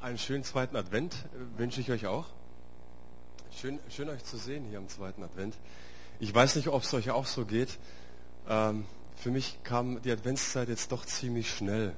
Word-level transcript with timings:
einen 0.00 0.18
schönen 0.18 0.44
zweiten 0.44 0.76
Advent 0.76 1.14
äh, 1.14 1.58
wünsche 1.58 1.80
ich 1.80 1.90
euch 1.90 2.06
auch. 2.06 2.26
Schön, 3.52 3.78
schön 3.90 4.08
euch 4.08 4.24
zu 4.24 4.36
sehen 4.36 4.64
hier 4.68 4.78
am 4.78 4.88
zweiten 4.88 5.22
Advent. 5.22 5.54
Ich 6.20 6.34
weiß 6.34 6.56
nicht, 6.56 6.68
ob 6.68 6.82
es 6.82 6.94
euch 6.94 7.10
auch 7.10 7.26
so 7.26 7.44
geht. 7.44 7.78
Ähm, 8.48 8.84
für 9.16 9.30
mich 9.30 9.58
kam 9.62 10.00
die 10.02 10.10
Adventszeit 10.10 10.68
jetzt 10.68 10.92
doch 10.92 11.04
ziemlich 11.04 11.50
schnell. 11.50 11.92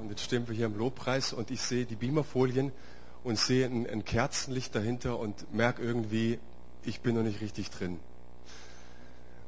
Und 0.00 0.10
jetzt 0.10 0.22
stehen 0.22 0.46
wir 0.46 0.54
hier 0.54 0.66
im 0.66 0.78
Lobpreis 0.78 1.32
und 1.32 1.50
ich 1.50 1.60
sehe 1.60 1.86
die 1.86 1.96
Beamerfolien 1.96 2.70
und 3.24 3.36
sehe 3.36 3.66
ein, 3.66 3.88
ein 3.88 4.04
Kerzenlicht 4.04 4.74
dahinter 4.76 5.18
und 5.18 5.52
merke 5.52 5.82
irgendwie, 5.82 6.38
ich 6.84 7.00
bin 7.00 7.16
noch 7.16 7.24
nicht 7.24 7.40
richtig 7.40 7.70
drin. 7.70 7.98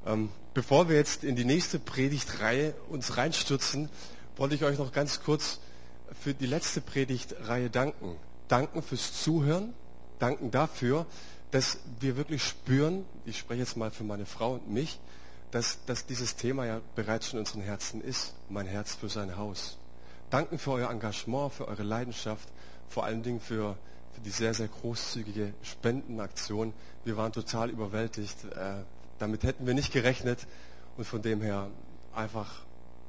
Ähm, 0.07 0.31
bevor 0.53 0.89
wir 0.89 0.97
jetzt 0.97 1.23
in 1.23 1.37
die 1.37 1.45
nächste 1.45 1.79
Predigtreihe 1.79 2.75
uns 2.89 3.17
reinstürzen, 3.17 3.89
wollte 4.37 4.57
ich 4.57 4.65
euch 4.65 4.79
noch 4.79 4.93
ganz 4.93 5.23
kurz 5.23 5.61
für 6.21 6.35
die 6.35 6.47
letzte 6.47 6.81
Predigtreihe 6.81 7.71
danken. 7.71 8.17
Danken 8.49 8.83
fürs 8.83 9.23
Zuhören, 9.23 9.75
danken 10.19 10.51
dafür, 10.51 11.07
dass 11.51 11.79
wir 12.01 12.17
wirklich 12.17 12.43
spüren, 12.43 13.05
ich 13.25 13.39
spreche 13.39 13.61
jetzt 13.61 13.77
mal 13.77 13.91
für 13.91 14.05
meine 14.05 14.27
Frau 14.27 14.55
und 14.55 14.71
mich, 14.71 14.99
dass, 15.51 15.85
dass 15.87 16.05
dieses 16.05 16.35
Thema 16.37 16.67
ja 16.67 16.81
bereits 16.97 17.29
schon 17.29 17.39
in 17.39 17.47
unseren 17.47 17.63
Herzen 17.63 18.01
ist, 18.01 18.35
mein 18.49 18.67
Herz 18.67 18.95
für 18.95 19.09
sein 19.09 19.37
Haus. 19.37 19.79
Danken 20.31 20.59
für 20.59 20.73
euer 20.73 20.91
Engagement, 20.91 21.53
für 21.53 21.69
eure 21.69 21.85
Leidenschaft, 21.85 22.49
vor 22.89 23.05
allen 23.05 23.23
Dingen 23.23 23.41
für, 23.41 23.77
für 24.13 24.21
die 24.21 24.31
sehr, 24.31 24.53
sehr 24.53 24.69
großzügige 24.69 25.55
Spendenaktion. 25.63 26.73
Wir 27.05 27.17
waren 27.17 27.33
total 27.33 27.71
überwältigt. 27.71 28.45
Äh, 28.45 28.83
damit 29.19 29.45
hätten 29.45 29.67
wir 29.67 29.75
nicht 29.75 29.93
gerechnet. 29.93 30.47
Und 30.97 31.05
von 31.05 31.23
dem 31.23 31.41
her 31.41 31.69
einfach 32.15 32.51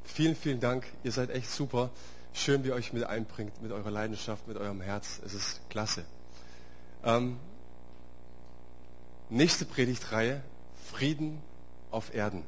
vielen, 0.04 0.36
vielen 0.36 0.60
Dank. 0.60 0.86
Ihr 1.04 1.12
seid 1.12 1.30
echt 1.32 1.50
super. 1.50 1.90
Schön, 2.38 2.66
wie 2.66 2.68
ihr 2.68 2.76
euch 2.76 2.92
mit 2.92 3.06
einbringt, 3.06 3.62
mit 3.62 3.72
eurer 3.72 3.90
Leidenschaft, 3.90 4.46
mit 4.46 4.58
eurem 4.58 4.82
Herz. 4.82 5.22
Es 5.26 5.34
ist 5.34 5.62
klasse. 5.70 6.04
Ähm, 7.06 7.40
nächste 9.30 9.64
Predigtreihe, 9.64 10.44
Frieden 10.92 11.42
auf 11.92 12.14
Erden. 12.14 12.44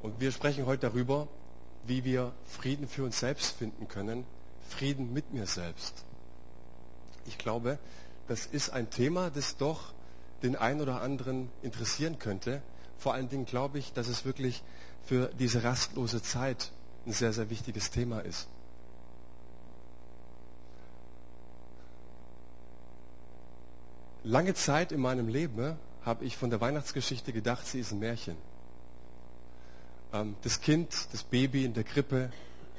Und 0.00 0.18
wir 0.18 0.32
sprechen 0.32 0.64
heute 0.64 0.88
darüber, 0.88 1.28
wie 1.84 2.04
wir 2.04 2.32
Frieden 2.46 2.88
für 2.88 3.04
uns 3.04 3.20
selbst 3.20 3.58
finden 3.58 3.86
können, 3.86 4.24
Frieden 4.66 5.12
mit 5.12 5.34
mir 5.34 5.44
selbst. 5.44 6.06
Ich 7.26 7.36
glaube, 7.36 7.78
das 8.28 8.46
ist 8.46 8.70
ein 8.70 8.88
Thema, 8.88 9.28
das 9.28 9.58
doch 9.58 9.92
den 10.42 10.56
einen 10.56 10.80
oder 10.80 11.02
anderen 11.02 11.50
interessieren 11.60 12.18
könnte. 12.18 12.62
Vor 12.96 13.12
allen 13.12 13.28
Dingen 13.28 13.44
glaube 13.44 13.78
ich, 13.78 13.92
dass 13.92 14.08
es 14.08 14.24
wirklich 14.24 14.62
für 15.04 15.30
diese 15.38 15.64
rastlose 15.64 16.22
Zeit 16.22 16.72
ein 17.06 17.12
sehr, 17.12 17.32
sehr 17.32 17.50
wichtiges 17.50 17.90
Thema 17.90 18.20
ist. 18.20 18.48
Lange 24.24 24.54
Zeit 24.54 24.92
in 24.92 25.00
meinem 25.00 25.28
Leben 25.28 25.76
habe 26.04 26.24
ich 26.24 26.36
von 26.36 26.50
der 26.50 26.60
Weihnachtsgeschichte 26.60 27.32
gedacht, 27.32 27.66
sie 27.66 27.80
ist 27.80 27.92
ein 27.92 27.98
Märchen. 27.98 28.36
Ähm, 30.12 30.36
das 30.42 30.60
Kind, 30.60 31.08
das 31.12 31.22
Baby 31.22 31.64
in 31.64 31.74
der 31.74 31.84
Krippe, 31.84 32.30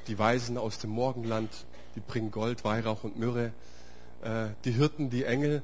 die 0.08 0.20
Weisen 0.20 0.58
aus 0.58 0.80
dem 0.80 0.92
Morgenland, 0.92 1.50
die 1.96 2.02
bringen 2.02 2.32
Gold, 2.32 2.64
Weihrauch 2.64 3.04
und 3.04 3.18
Myrrhe, 3.18 3.54
äh, 4.22 4.48
die 4.66 4.72
Hirten, 4.72 5.10
die 5.10 5.24
Engel. 5.24 5.64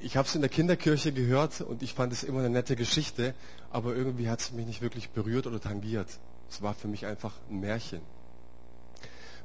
Ich 0.00 0.16
habe 0.16 0.26
es 0.26 0.34
in 0.34 0.40
der 0.40 0.50
Kinderkirche 0.50 1.12
gehört 1.12 1.60
und 1.60 1.82
ich 1.82 1.94
fand 1.94 2.12
es 2.12 2.22
immer 2.22 2.40
eine 2.40 2.50
nette 2.50 2.76
Geschichte, 2.76 3.34
aber 3.70 3.94
irgendwie 3.94 4.28
hat 4.28 4.40
es 4.40 4.52
mich 4.52 4.66
nicht 4.66 4.82
wirklich 4.82 5.10
berührt 5.10 5.46
oder 5.46 5.60
tangiert. 5.60 6.08
Es 6.50 6.62
war 6.62 6.74
für 6.74 6.88
mich 6.88 7.06
einfach 7.06 7.32
ein 7.50 7.60
Märchen. 7.60 8.00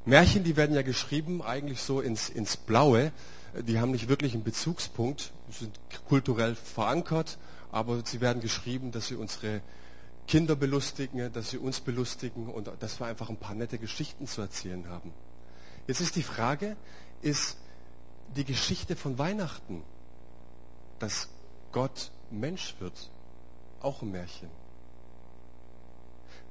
Märchen, 0.04 0.44
die 0.44 0.56
werden 0.56 0.74
ja 0.74 0.82
geschrieben 0.82 1.42
eigentlich 1.42 1.80
so 1.82 2.00
ins, 2.00 2.28
ins 2.28 2.56
Blaue. 2.56 3.12
Die 3.66 3.80
haben 3.80 3.90
nicht 3.90 4.08
wirklich 4.08 4.34
einen 4.34 4.44
Bezugspunkt, 4.44 5.32
sind 5.50 5.78
kulturell 6.08 6.54
verankert, 6.54 7.38
aber 7.72 8.02
sie 8.04 8.20
werden 8.20 8.40
geschrieben, 8.40 8.92
dass 8.92 9.08
sie 9.08 9.16
unsere 9.16 9.60
Kinder 10.26 10.54
belustigen, 10.54 11.32
dass 11.32 11.50
sie 11.50 11.58
uns 11.58 11.80
belustigen 11.80 12.48
und 12.48 12.70
dass 12.78 13.00
wir 13.00 13.06
einfach 13.06 13.28
ein 13.28 13.36
paar 13.36 13.54
nette 13.54 13.78
Geschichten 13.78 14.26
zu 14.26 14.40
erzählen 14.40 14.88
haben. 14.88 15.12
Jetzt 15.88 16.00
ist 16.00 16.14
die 16.14 16.22
Frage, 16.22 16.76
ist 17.20 17.56
die 18.36 18.44
Geschichte 18.44 18.94
von 18.94 19.18
Weihnachten, 19.18 19.82
dass 21.00 21.28
Gott 21.72 22.12
Mensch 22.30 22.76
wird, 22.78 23.10
auch 23.80 24.02
ein 24.02 24.12
Märchen? 24.12 24.48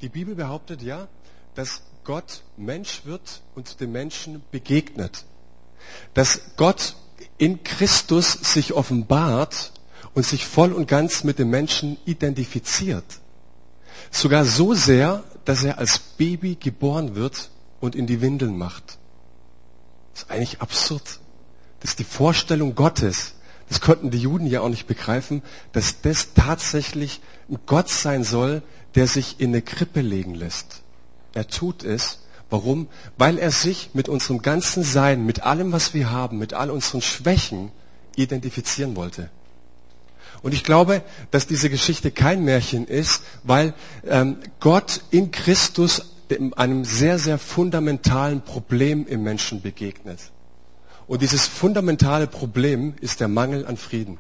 Die 0.02 0.10
Bibel 0.10 0.36
behauptet 0.36 0.82
ja, 0.82 1.08
dass 1.56 1.82
Gott 2.04 2.44
Mensch 2.58 3.02
wird 3.06 3.42
und 3.56 3.80
dem 3.82 3.92
Menschen 3.92 4.44
begegnet. 4.52 5.26
Dass 6.14 6.42
Gott 6.56 6.96
in 7.38 7.64
Christus 7.64 8.32
sich 8.32 8.74
offenbart 8.74 9.72
und 10.14 10.26
sich 10.26 10.46
voll 10.46 10.74
und 10.74 10.88
ganz 10.88 11.24
mit 11.24 11.40
dem 11.40 11.50
Menschen 11.50 11.98
identifiziert. 12.06 13.06
Sogar 14.12 14.46
so 14.46 14.74
sehr, 14.74 15.24
dass 15.46 15.64
er 15.64 15.78
als 15.78 16.00
Baby 16.00 16.56
geboren 16.56 17.16
wird 17.16 17.50
und 17.80 17.96
in 17.96 18.08
die 18.08 18.22
Windeln 18.22 18.58
macht. 18.58 18.98
Das 20.14 20.24
ist 20.24 20.31
eigentlich 20.31 20.62
absurd. 20.62 21.20
Das 21.80 21.92
ist 21.92 22.00
die 22.00 22.04
Vorstellung 22.04 22.76
Gottes. 22.76 23.36
Das 23.70 23.81
konnten 23.81 24.10
die 24.10 24.18
Juden 24.18 24.48
ja 24.48 24.62
auch 24.62 24.70
nicht 24.70 24.88
begreifen, 24.88 25.44
dass 25.74 26.02
das 26.02 26.34
tatsächlich 26.34 27.22
ein 27.50 27.60
Gott 27.66 27.90
sein 27.90 28.24
soll, 28.24 28.64
der 28.95 29.07
sich 29.07 29.39
in 29.39 29.50
eine 29.50 29.61
Krippe 29.61 30.01
legen 30.01 30.35
lässt. 30.35 30.81
Er 31.33 31.47
tut 31.47 31.83
es. 31.83 32.19
Warum? 32.50 32.88
Weil 33.17 33.38
er 33.38 33.51
sich 33.51 33.91
mit 33.94 34.09
unserem 34.09 34.41
ganzen 34.41 34.83
Sein, 34.83 35.25
mit 35.25 35.44
allem, 35.44 35.72
was 35.72 35.94
wir 35.94 36.09
haben, 36.09 36.39
mit 36.39 36.53
all 36.53 36.72
unseren 36.72 37.01
Schwächen 37.01 37.72
identifizieren 38.16 38.95
wollte. 38.95 39.29
Und 40.41 40.53
ich 40.53 40.63
glaube, 40.63 41.01
dass 41.31 41.47
diese 41.47 41.69
Geschichte 41.69 42.11
kein 42.11 42.44
Märchen 42.44 42.88
ist, 42.88 43.23
weil 43.44 43.73
ähm, 44.07 44.38
Gott 44.59 45.01
in 45.11 45.31
Christus 45.31 46.13
einem 46.56 46.85
sehr, 46.85 47.19
sehr 47.19 47.38
fundamentalen 47.38 48.41
Problem 48.41 49.06
im 49.07 49.23
Menschen 49.23 49.61
begegnet. 49.61 50.19
Und 51.07 51.21
dieses 51.21 51.47
fundamentale 51.47 52.27
Problem 52.27 52.94
ist 53.01 53.19
der 53.19 53.27
Mangel 53.27 53.66
an 53.66 53.77
Frieden. 53.77 54.19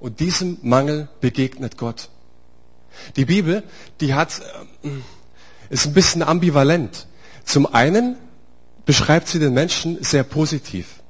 Und 0.00 0.20
diesem 0.20 0.58
Mangel 0.62 1.08
begegnet 1.20 1.76
Gott. 1.78 2.10
Die 3.16 3.24
Bibel, 3.24 3.62
die 4.00 4.14
hat, 4.14 4.40
äh, 4.82 4.88
ist 5.70 5.86
ein 5.86 5.94
bisschen 5.94 6.22
ambivalent. 6.22 7.06
Zum 7.44 7.72
einen 7.72 8.16
beschreibt 8.86 9.28
sie 9.28 9.38
den 9.38 9.54
Menschen 9.54 10.02
sehr 10.02 10.24
positiv. 10.24 11.00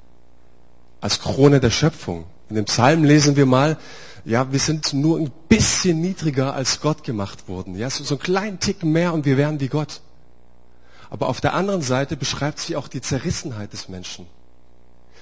Als 1.00 1.20
Krone 1.20 1.60
der 1.60 1.70
Schöpfung. 1.70 2.24
In 2.48 2.56
dem 2.56 2.64
Psalm 2.66 3.04
lesen 3.04 3.36
wir 3.36 3.46
mal, 3.46 3.78
ja, 4.24 4.52
wir 4.52 4.58
sind 4.58 4.92
nur 4.92 5.18
ein 5.18 5.30
bisschen 5.48 6.00
niedriger 6.00 6.54
als 6.54 6.80
Gott 6.80 7.04
gemacht 7.04 7.48
worden. 7.48 7.76
Ja, 7.76 7.88
so, 7.88 8.04
so 8.04 8.16
einen 8.16 8.22
kleinen 8.22 8.60
Tick 8.60 8.82
mehr 8.82 9.14
und 9.14 9.24
wir 9.24 9.36
wären 9.36 9.60
wie 9.60 9.68
Gott. 9.68 10.02
Aber 11.08 11.28
auf 11.28 11.40
der 11.40 11.54
anderen 11.54 11.82
Seite 11.82 12.16
beschreibt 12.16 12.60
sie 12.60 12.76
auch 12.76 12.86
die 12.86 13.00
Zerrissenheit 13.00 13.72
des 13.72 13.88
Menschen. 13.88 14.26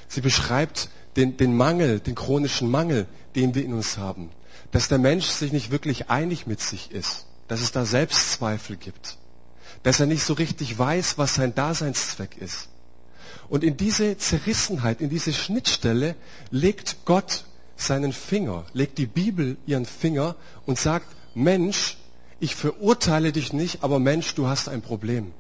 Sie 0.09 0.21
beschreibt 0.21 0.89
den, 1.17 1.37
den 1.37 1.57
Mangel, 1.57 2.01
den 2.01 2.15
chronischen 2.15 2.71
Mangel, 2.71 3.07
den 3.37 3.55
wir 3.55 3.65
in 3.65 3.73
uns 3.73 3.99
haben 3.99 4.31
dass 4.71 4.89
der 4.89 4.99
Mensch 4.99 5.27
sich 5.27 5.53
nicht 5.53 5.71
wirklich 5.71 6.11
einig 6.11 6.47
mit 6.47 6.61
sich 6.61 6.91
ist, 6.91 7.27
dass 7.49 7.61
es 7.61 7.73
da 7.73 7.85
Selbstzweifel 7.85 8.77
gibt, 8.77 9.17
dass 9.83 10.01
er 10.01 10.07
nicht 10.07 10.25
so 10.25 10.35
richtig 10.35 10.79
weiß, 10.79 11.19
was 11.19 11.35
sein 11.35 11.55
Daseinszweck 11.55 12.37
ist. 12.37 12.69
Und 13.49 13.65
in 13.65 13.77
diese 13.77 14.19
Zerrissenheit, 14.19 15.01
in 15.01 15.09
diese 15.09 15.33
Schnittstelle 15.33 16.15
legt 16.51 16.99
Gott 17.05 17.45
seinen 17.77 18.13
Finger, 18.13 18.67
legt 18.75 18.99
die 18.99 19.07
Bibel 19.07 19.57
ihren 19.67 19.87
Finger 19.87 20.37
und 20.67 20.79
sagt, 20.79 21.07
Mensch, 21.35 21.97
ich 22.41 22.55
verurteile 22.55 23.33
dich 23.33 23.53
nicht, 23.53 23.83
aber 23.83 23.99
Mensch, 23.99 24.35
du 24.35 24.49
hast 24.49 24.69
ein 24.69 24.83
Problem. 24.83 25.33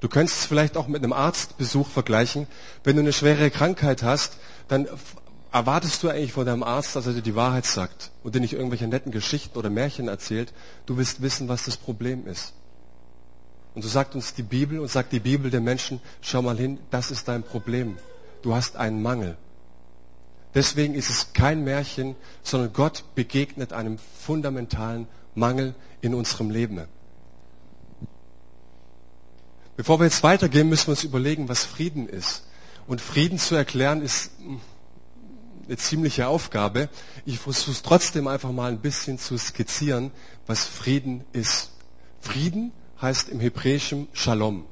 Du 0.00 0.08
könntest 0.08 0.40
es 0.40 0.46
vielleicht 0.46 0.76
auch 0.76 0.86
mit 0.86 1.02
einem 1.02 1.12
Arztbesuch 1.12 1.88
vergleichen. 1.88 2.46
Wenn 2.84 2.96
du 2.96 3.02
eine 3.02 3.12
schwere 3.12 3.50
Krankheit 3.50 4.02
hast, 4.02 4.34
dann 4.68 4.86
erwartest 5.52 6.02
du 6.02 6.08
eigentlich 6.08 6.32
von 6.32 6.46
deinem 6.46 6.62
Arzt, 6.62 6.94
dass 6.96 7.06
er 7.06 7.14
dir 7.14 7.22
die 7.22 7.34
Wahrheit 7.34 7.64
sagt 7.64 8.10
und 8.22 8.34
dir 8.34 8.40
nicht 8.40 8.52
irgendwelche 8.52 8.86
netten 8.86 9.12
Geschichten 9.12 9.58
oder 9.58 9.70
Märchen 9.70 10.08
erzählt? 10.08 10.52
Du 10.86 10.96
willst 10.96 11.22
wissen, 11.22 11.48
was 11.48 11.64
das 11.64 11.76
Problem 11.76 12.26
ist. 12.26 12.52
Und 13.74 13.82
so 13.82 13.88
sagt 13.88 14.14
uns 14.14 14.34
die 14.34 14.42
Bibel 14.42 14.80
und 14.80 14.90
sagt 14.90 15.12
die 15.12 15.20
Bibel 15.20 15.50
den 15.50 15.64
Menschen, 15.64 16.00
schau 16.20 16.42
mal 16.42 16.56
hin, 16.56 16.78
das 16.90 17.10
ist 17.10 17.28
dein 17.28 17.42
Problem. 17.42 17.96
Du 18.42 18.54
hast 18.54 18.76
einen 18.76 19.02
Mangel. 19.02 19.36
Deswegen 20.54 20.94
ist 20.94 21.10
es 21.10 21.32
kein 21.32 21.62
Märchen, 21.62 22.16
sondern 22.42 22.72
Gott 22.72 23.04
begegnet 23.14 23.72
einem 23.72 23.98
fundamentalen 23.98 25.06
Mangel 25.34 25.74
in 26.00 26.14
unserem 26.14 26.50
Leben. 26.50 26.86
Bevor 29.76 30.00
wir 30.00 30.06
jetzt 30.06 30.24
weitergehen, 30.24 30.68
müssen 30.68 30.88
wir 30.88 30.92
uns 30.92 31.04
überlegen, 31.04 31.48
was 31.48 31.64
Frieden 31.64 32.08
ist. 32.08 32.44
Und 32.88 33.00
Frieden 33.00 33.38
zu 33.38 33.54
erklären 33.54 34.02
ist 34.02 34.32
eine 35.68 35.76
ziemliche 35.76 36.28
Aufgabe. 36.28 36.88
Ich 37.26 37.38
versuche 37.38 37.72
es 37.72 37.82
trotzdem 37.82 38.26
einfach 38.26 38.50
mal 38.50 38.72
ein 38.72 38.80
bisschen 38.80 39.18
zu 39.18 39.36
skizzieren, 39.36 40.10
was 40.46 40.64
Frieden 40.64 41.24
ist. 41.32 41.72
Frieden 42.20 42.72
heißt 43.00 43.28
im 43.28 43.38
Hebräischen 43.38 44.08
Shalom. 44.12 44.64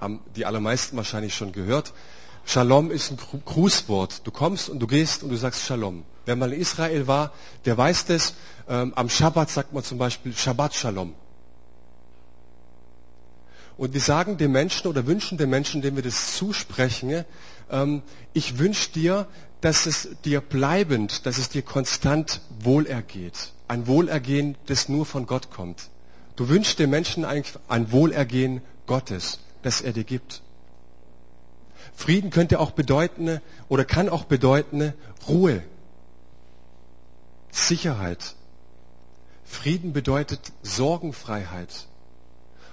haben 0.00 0.20
die 0.36 0.44
allermeisten 0.44 0.96
wahrscheinlich 0.96 1.34
schon 1.34 1.52
gehört. 1.52 1.92
Shalom 2.44 2.90
ist 2.90 3.10
ein 3.10 3.18
Grußwort. 3.44 4.26
Du 4.26 4.30
kommst 4.30 4.68
und 4.68 4.78
du 4.78 4.86
gehst 4.86 5.22
und 5.22 5.30
du 5.30 5.36
sagst 5.36 5.64
Shalom. 5.64 6.04
Wer 6.24 6.36
mal 6.36 6.52
in 6.52 6.60
Israel 6.60 7.06
war, 7.06 7.32
der 7.64 7.76
weiß 7.76 8.04
das. 8.04 8.34
Ähm, 8.68 8.92
am 8.94 9.08
Shabbat 9.08 9.50
sagt 9.50 9.72
man 9.72 9.82
zum 9.82 9.98
Beispiel 9.98 10.36
Shabbat 10.36 10.74
Shalom. 10.74 11.14
Und 13.78 13.94
wir 13.94 14.00
sagen 14.00 14.36
den 14.36 14.52
Menschen 14.52 14.88
oder 14.88 15.06
wünschen 15.06 15.38
den 15.38 15.50
Menschen, 15.50 15.82
denen 15.82 15.96
wir 15.96 16.02
das 16.02 16.36
zusprechen, 16.36 17.24
ähm, 17.70 18.02
ich 18.32 18.58
wünsche 18.58 18.90
dir, 18.90 19.26
dass 19.60 19.86
es 19.86 20.08
dir 20.24 20.40
bleibend, 20.40 21.26
dass 21.26 21.38
es 21.38 21.48
dir 21.48 21.62
konstant 21.62 22.40
wohlergeht. 22.60 23.52
Ein 23.66 23.86
Wohlergehen, 23.86 24.56
das 24.66 24.88
nur 24.88 25.04
von 25.04 25.26
Gott 25.26 25.50
kommt. 25.50 25.90
Du 26.36 26.48
wünschst 26.48 26.78
den 26.78 26.90
Menschen 26.90 27.24
eigentlich 27.24 27.56
ein 27.68 27.90
Wohlergehen 27.90 28.62
Gottes, 28.86 29.40
das 29.62 29.80
er 29.80 29.92
dir 29.92 30.04
gibt. 30.04 30.42
Frieden 31.94 32.30
könnte 32.30 32.60
auch 32.60 32.70
bedeuten 32.70 33.40
oder 33.68 33.84
kann 33.84 34.08
auch 34.08 34.24
bedeuten 34.24 34.94
Ruhe, 35.26 35.64
Sicherheit. 37.50 38.36
Frieden 39.44 39.92
bedeutet 39.92 40.52
Sorgenfreiheit. 40.62 41.88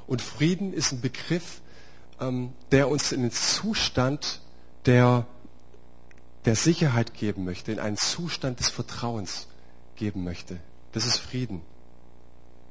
Und 0.08 0.22
Frieden 0.22 0.74
ist 0.74 0.92
ein 0.92 1.02
Begriff, 1.02 1.62
ähm, 2.20 2.54
der 2.72 2.90
uns 2.90 3.12
in 3.12 3.22
den 3.22 3.32
Zustand 3.32 4.42
der, 4.86 5.26
der 6.46 6.56
Sicherheit 6.56 7.14
geben 7.14 7.44
möchte, 7.44 7.72
in 7.72 7.80
einen 7.80 7.98
Zustand 7.98 8.60
des 8.60 8.70
Vertrauens 8.70 9.48
geben 9.96 10.24
möchte. 10.24 10.58
Das 10.92 11.06
ist 11.06 11.18
Frieden. 11.18 11.62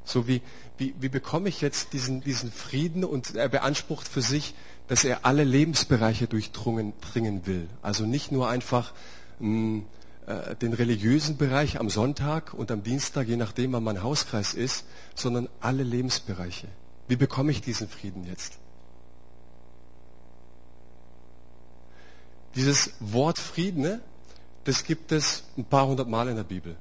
So 0.05 0.29
wie, 0.29 0.43
wie, 0.77 0.95
wie 1.01 1.09
bekomme 1.09 1.49
ich 1.49 1.61
jetzt 1.61 1.93
diesen, 1.93 2.21
diesen 2.21 2.53
Frieden 2.53 3.05
und 3.05 3.35
er 3.35 3.49
beansprucht 3.49 4.07
für 4.07 4.23
sich, 4.23 4.55
dass 4.87 5.05
er 5.05 5.25
alle 5.25 5.45
Lebensbereiche 5.45 6.27
durchdringen 6.27 7.47
will. 7.47 7.69
Also 7.81 8.05
nicht 8.05 8.31
nur 8.31 8.49
einfach 8.49 8.93
mh, 9.39 9.47
hm, 9.49 9.87
äh, 10.27 10.57
den 10.57 10.73
religiösen 10.75 11.37
Bereich 11.37 11.81
am 11.81 11.91
Sonntag 11.91 12.55
und 12.55 12.71
am 12.71 12.83
Dienstag, 12.83 13.29
je 13.29 13.37
nachdem, 13.37 13.73
wann 13.73 13.85
mein 13.85 14.03
Hauskreis 14.03 14.55
ist, 14.55 14.85
sondern 15.15 15.49
alle 15.61 15.83
Lebensbereiche. 15.83 16.69
Wie 17.09 17.17
bekomme 17.17 17.51
ich 17.51 17.61
diesen 17.61 17.89
Frieden 17.89 18.25
jetzt? 18.27 18.59
Dieses 22.55 22.93
Wort 23.01 23.39
Frieden, 23.39 23.83
ne, 23.83 24.01
das 24.65 24.85
gibt 24.85 25.13
es 25.13 25.45
ein 25.57 25.65
paar 25.65 25.87
hundert 25.87 26.09
Mal 26.09 26.29
in 26.29 26.37
der 26.37 26.45
Bibel. 26.45 26.77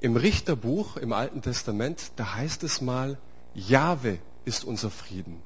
Im 0.00 0.16
Richterbuch 0.16 0.96
im 0.96 1.12
Alten 1.12 1.42
Testament, 1.42 2.12
da 2.16 2.34
heißt 2.34 2.64
es 2.64 2.80
mal, 2.80 3.18
Jahwe 3.54 4.18
ist 4.44 4.64
unser 4.64 4.90
Frieden. 4.90 5.40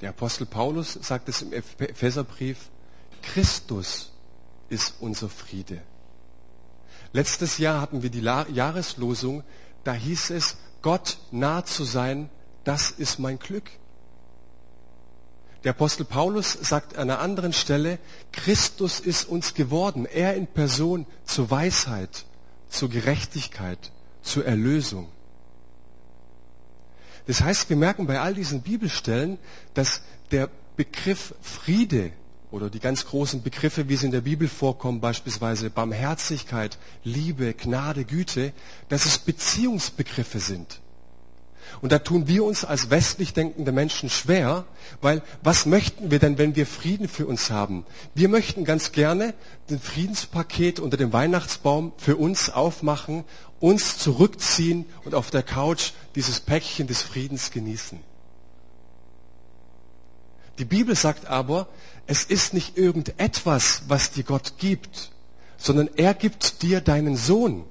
Der 0.00 0.10
Apostel 0.10 0.46
Paulus 0.46 0.98
sagt 1.00 1.28
es 1.28 1.42
im 1.42 1.52
Epheserbrief, 1.52 2.68
Christus 3.22 4.12
ist 4.68 4.96
unser 5.00 5.28
Friede. 5.28 5.80
Letztes 7.12 7.58
Jahr 7.58 7.80
hatten 7.80 8.02
wir 8.02 8.10
die 8.10 8.20
Jahreslosung, 8.20 9.42
da 9.84 9.92
hieß 9.92 10.30
es, 10.30 10.56
Gott 10.82 11.18
nah 11.30 11.64
zu 11.64 11.84
sein, 11.84 12.28
das 12.64 12.90
ist 12.90 13.18
mein 13.18 13.38
Glück. 13.38 13.70
Der 15.66 15.72
Apostel 15.72 16.04
Paulus 16.04 16.52
sagt 16.52 16.94
an 16.94 17.10
einer 17.10 17.18
anderen 17.18 17.52
Stelle, 17.52 17.98
Christus 18.30 19.00
ist 19.00 19.28
uns 19.28 19.52
geworden, 19.52 20.06
er 20.06 20.36
in 20.36 20.46
Person 20.46 21.06
zur 21.24 21.50
Weisheit, 21.50 22.24
zur 22.68 22.88
Gerechtigkeit, 22.88 23.90
zur 24.22 24.46
Erlösung. 24.46 25.08
Das 27.26 27.40
heißt, 27.40 27.68
wir 27.68 27.76
merken 27.76 28.06
bei 28.06 28.20
all 28.20 28.32
diesen 28.32 28.62
Bibelstellen, 28.62 29.38
dass 29.74 30.02
der 30.30 30.50
Begriff 30.76 31.34
Friede 31.42 32.12
oder 32.52 32.70
die 32.70 32.78
ganz 32.78 33.04
großen 33.04 33.42
Begriffe, 33.42 33.88
wie 33.88 33.96
sie 33.96 34.06
in 34.06 34.12
der 34.12 34.20
Bibel 34.20 34.46
vorkommen, 34.46 35.00
beispielsweise 35.00 35.68
Barmherzigkeit, 35.68 36.78
Liebe, 37.02 37.54
Gnade, 37.54 38.04
Güte, 38.04 38.52
dass 38.88 39.04
es 39.04 39.18
Beziehungsbegriffe 39.18 40.38
sind. 40.38 40.80
Und 41.80 41.92
da 41.92 41.98
tun 41.98 42.28
wir 42.28 42.44
uns 42.44 42.64
als 42.64 42.90
westlich 42.90 43.32
denkende 43.32 43.72
Menschen 43.72 44.08
schwer, 44.10 44.64
weil 45.00 45.22
was 45.42 45.66
möchten 45.66 46.10
wir 46.10 46.18
denn, 46.18 46.38
wenn 46.38 46.56
wir 46.56 46.66
Frieden 46.66 47.08
für 47.08 47.26
uns 47.26 47.50
haben? 47.50 47.84
Wir 48.14 48.28
möchten 48.28 48.64
ganz 48.64 48.92
gerne 48.92 49.34
den 49.70 49.80
Friedenspaket 49.80 50.80
unter 50.80 50.96
dem 50.96 51.12
Weihnachtsbaum 51.12 51.92
für 51.96 52.16
uns 52.16 52.50
aufmachen, 52.50 53.24
uns 53.60 53.98
zurückziehen 53.98 54.86
und 55.04 55.14
auf 55.14 55.30
der 55.30 55.42
Couch 55.42 55.92
dieses 56.14 56.40
Päckchen 56.40 56.86
des 56.86 57.02
Friedens 57.02 57.50
genießen. 57.50 58.00
Die 60.58 60.64
Bibel 60.64 60.94
sagt 60.94 61.26
aber, 61.26 61.68
es 62.06 62.24
ist 62.24 62.54
nicht 62.54 62.78
irgendetwas, 62.78 63.82
was 63.88 64.12
dir 64.12 64.24
Gott 64.24 64.54
gibt, 64.58 65.10
sondern 65.58 65.90
er 65.96 66.14
gibt 66.14 66.62
dir 66.62 66.80
deinen 66.80 67.16
Sohn. 67.16 67.64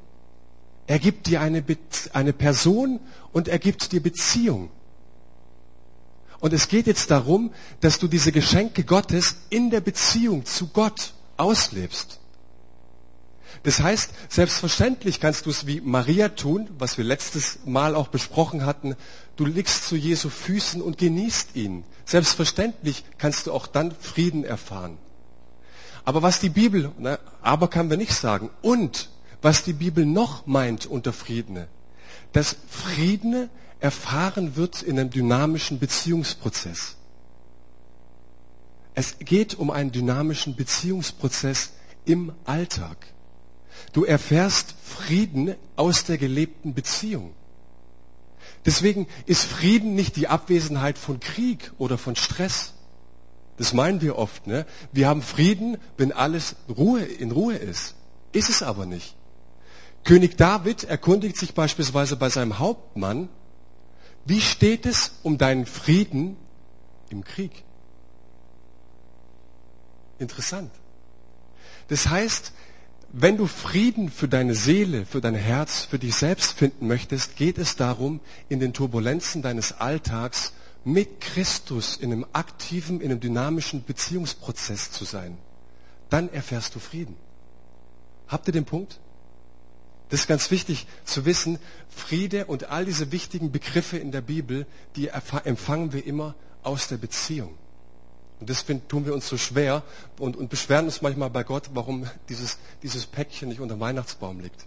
Er 0.88 1.00
gibt 1.00 1.28
dir 1.28 1.42
eine, 1.42 1.62
Be 1.62 1.78
eine 2.14 2.34
Person 2.34 3.00
und 3.32 3.48
er 3.48 3.60
gibt 3.60 3.92
dir 3.92 4.02
Beziehung. 4.02 4.70
Und 6.40 6.54
es 6.54 6.68
geht 6.68 6.86
jetzt 6.86 7.10
darum, 7.10 7.52
dass 7.80 7.98
du 7.98 8.08
diese 8.08 8.32
Geschenke 8.32 8.84
Gottes 8.84 9.38
in 9.50 9.72
der 9.72 9.82
Beziehung 9.82 10.46
zu 10.46 10.68
Gott 10.68 11.14
auslebst. 11.38 12.20
Das 13.64 13.80
heißt, 13.80 14.12
selbstverständlich 14.30 15.20
kannst 15.20 15.48
du 15.48 15.50
es 15.50 15.66
wie 15.66 15.82
Maria 15.82 16.30
tun, 16.30 16.70
was 16.78 17.00
wir 17.00 17.06
letztes 17.06 17.60
Mal 17.66 17.96
auch 17.96 18.10
besprochen 18.10 18.66
hatten. 18.66 18.96
Du 19.38 19.46
liegst 19.46 19.88
zu 19.88 19.96
Jesu 19.96 20.30
Füßen 20.30 20.84
und 20.84 21.00
genießt 21.00 21.56
ihn. 21.56 21.84
Selbstverständlich 22.06 23.06
kannst 23.18 23.48
du 23.48 23.54
auch 23.54 23.66
dann 23.66 23.92
Frieden 24.00 24.44
erfahren. 24.44 25.00
Aber 26.04 26.22
was 26.22 26.40
die 26.40 26.50
Bibel, 26.50 26.92
na, 27.00 27.18
aber 27.42 27.68
kann 27.68 27.90
wir 27.90 27.98
nicht 27.98 28.14
sagen. 28.14 28.52
Und 28.62 29.10
was 29.46 29.62
die 29.62 29.74
Bibel 29.74 30.08
noch 30.08 30.48
meint 30.48 30.88
unter 30.88 31.14
Frieden, 31.14 31.68
dass 32.34 32.58
Frieden 32.68 33.48
erfahren 33.80 34.56
wird 34.56 34.82
in 34.82 34.98
einem 35.00 35.12
dynamischen 35.12 35.78
Beziehungsprozess. 35.78 36.96
Es 38.96 39.20
geht 39.20 39.54
um 39.54 39.70
einen 39.70 39.92
dynamischen 39.92 40.56
Beziehungsprozess 40.56 41.74
im 42.06 42.34
Alltag. 42.46 42.98
Du 43.94 44.04
erfährst 44.04 44.74
Frieden 44.84 45.54
aus 45.76 46.06
der 46.06 46.18
gelebten 46.18 46.74
Beziehung. 46.74 47.36
Deswegen 48.66 49.06
ist 49.28 49.44
Frieden 49.44 49.94
nicht 49.94 50.16
die 50.16 50.28
Abwesenheit 50.28 50.98
von 50.98 51.20
Krieg 51.20 51.72
oder 51.78 52.00
von 52.00 52.16
Stress. 52.16 52.74
Das 53.58 53.74
meinen 53.74 54.02
wir 54.02 54.18
oft. 54.18 54.48
Ne? 54.48 54.66
Wir 54.92 55.08
haben 55.08 55.22
Frieden, 55.22 55.78
wenn 55.98 56.12
alles 56.12 56.56
Ruhe, 56.68 57.04
in 57.04 57.30
Ruhe 57.30 57.58
ist. 57.58 57.94
Ist 58.32 58.50
es 58.50 58.64
aber 58.64 58.88
nicht. 58.88 59.16
König 60.06 60.38
David 60.38 60.84
erkundigt 60.84 61.36
sich 61.36 61.56
beispielsweise 61.56 62.16
bei 62.16 62.30
seinem 62.30 62.60
Hauptmann, 62.60 63.28
wie 64.24 64.40
steht 64.40 64.86
es 64.86 65.14
um 65.24 65.38
deinen 65.40 65.66
Frieden 65.66 66.38
im 67.10 67.24
Krieg? 67.24 67.64
Interessant. 70.20 70.72
Das 71.88 72.08
heißt, 72.08 72.54
wenn 73.12 73.38
du 73.38 73.48
Frieden 73.48 74.12
für 74.12 74.28
deine 74.28 74.54
Seele, 74.54 75.08
für 75.08 75.22
dein 75.22 75.36
Herz, 75.36 75.86
für 75.86 75.98
dich 75.98 76.16
selbst 76.16 76.54
finden 76.54 76.86
möchtest, 76.86 77.36
geht 77.36 77.58
es 77.58 77.76
darum, 77.76 78.20
in 78.48 78.60
den 78.60 78.74
Turbulenzen 78.74 79.42
deines 79.42 79.80
Alltags 79.80 80.54
mit 80.84 81.20
Christus 81.20 81.98
in 81.98 82.12
einem 82.12 82.26
aktiven, 82.32 83.02
in 83.02 83.10
einem 83.10 83.20
dynamischen 83.20 83.84
Beziehungsprozess 83.84 84.92
zu 84.92 85.04
sein. 85.04 85.40
Dann 86.12 86.32
erfährst 86.32 86.76
du 86.76 86.80
Frieden. 86.80 87.16
Habt 88.28 88.48
ihr 88.48 88.54
den 88.54 88.66
Punkt? 88.66 89.00
Das 90.10 90.22
ist 90.22 90.28
ganz 90.28 90.52
wichtig 90.52 90.86
zu 91.04 91.26
wissen. 91.26 91.60
Friede 91.90 92.46
und 92.46 92.66
all 92.66 92.86
diese 92.86 93.12
wichtigen 93.12 93.52
Begriffe 93.52 93.98
in 93.98 94.12
der 94.12 94.22
Bibel, 94.22 94.66
die 94.96 95.10
empfangen 95.10 95.94
wir 95.94 96.06
immer 96.06 96.36
aus 96.64 96.88
der 96.88 96.98
Beziehung. 96.98 97.58
Und 98.40 98.50
deswegen 98.50 98.86
tun 98.88 99.06
wir 99.06 99.14
uns 99.14 99.28
so 99.28 99.38
schwer 99.38 99.84
und, 100.20 100.36
und 100.36 100.50
beschweren 100.50 100.86
uns 100.86 101.02
manchmal 101.02 101.30
bei 101.30 101.44
Gott, 101.44 101.70
warum 101.74 102.08
dieses, 102.28 102.58
dieses 102.84 103.06
Päckchen 103.06 103.50
nicht 103.50 103.62
unter 103.62 103.76
dem 103.76 103.80
Weihnachtsbaum 103.80 104.42
liegt. 104.42 104.66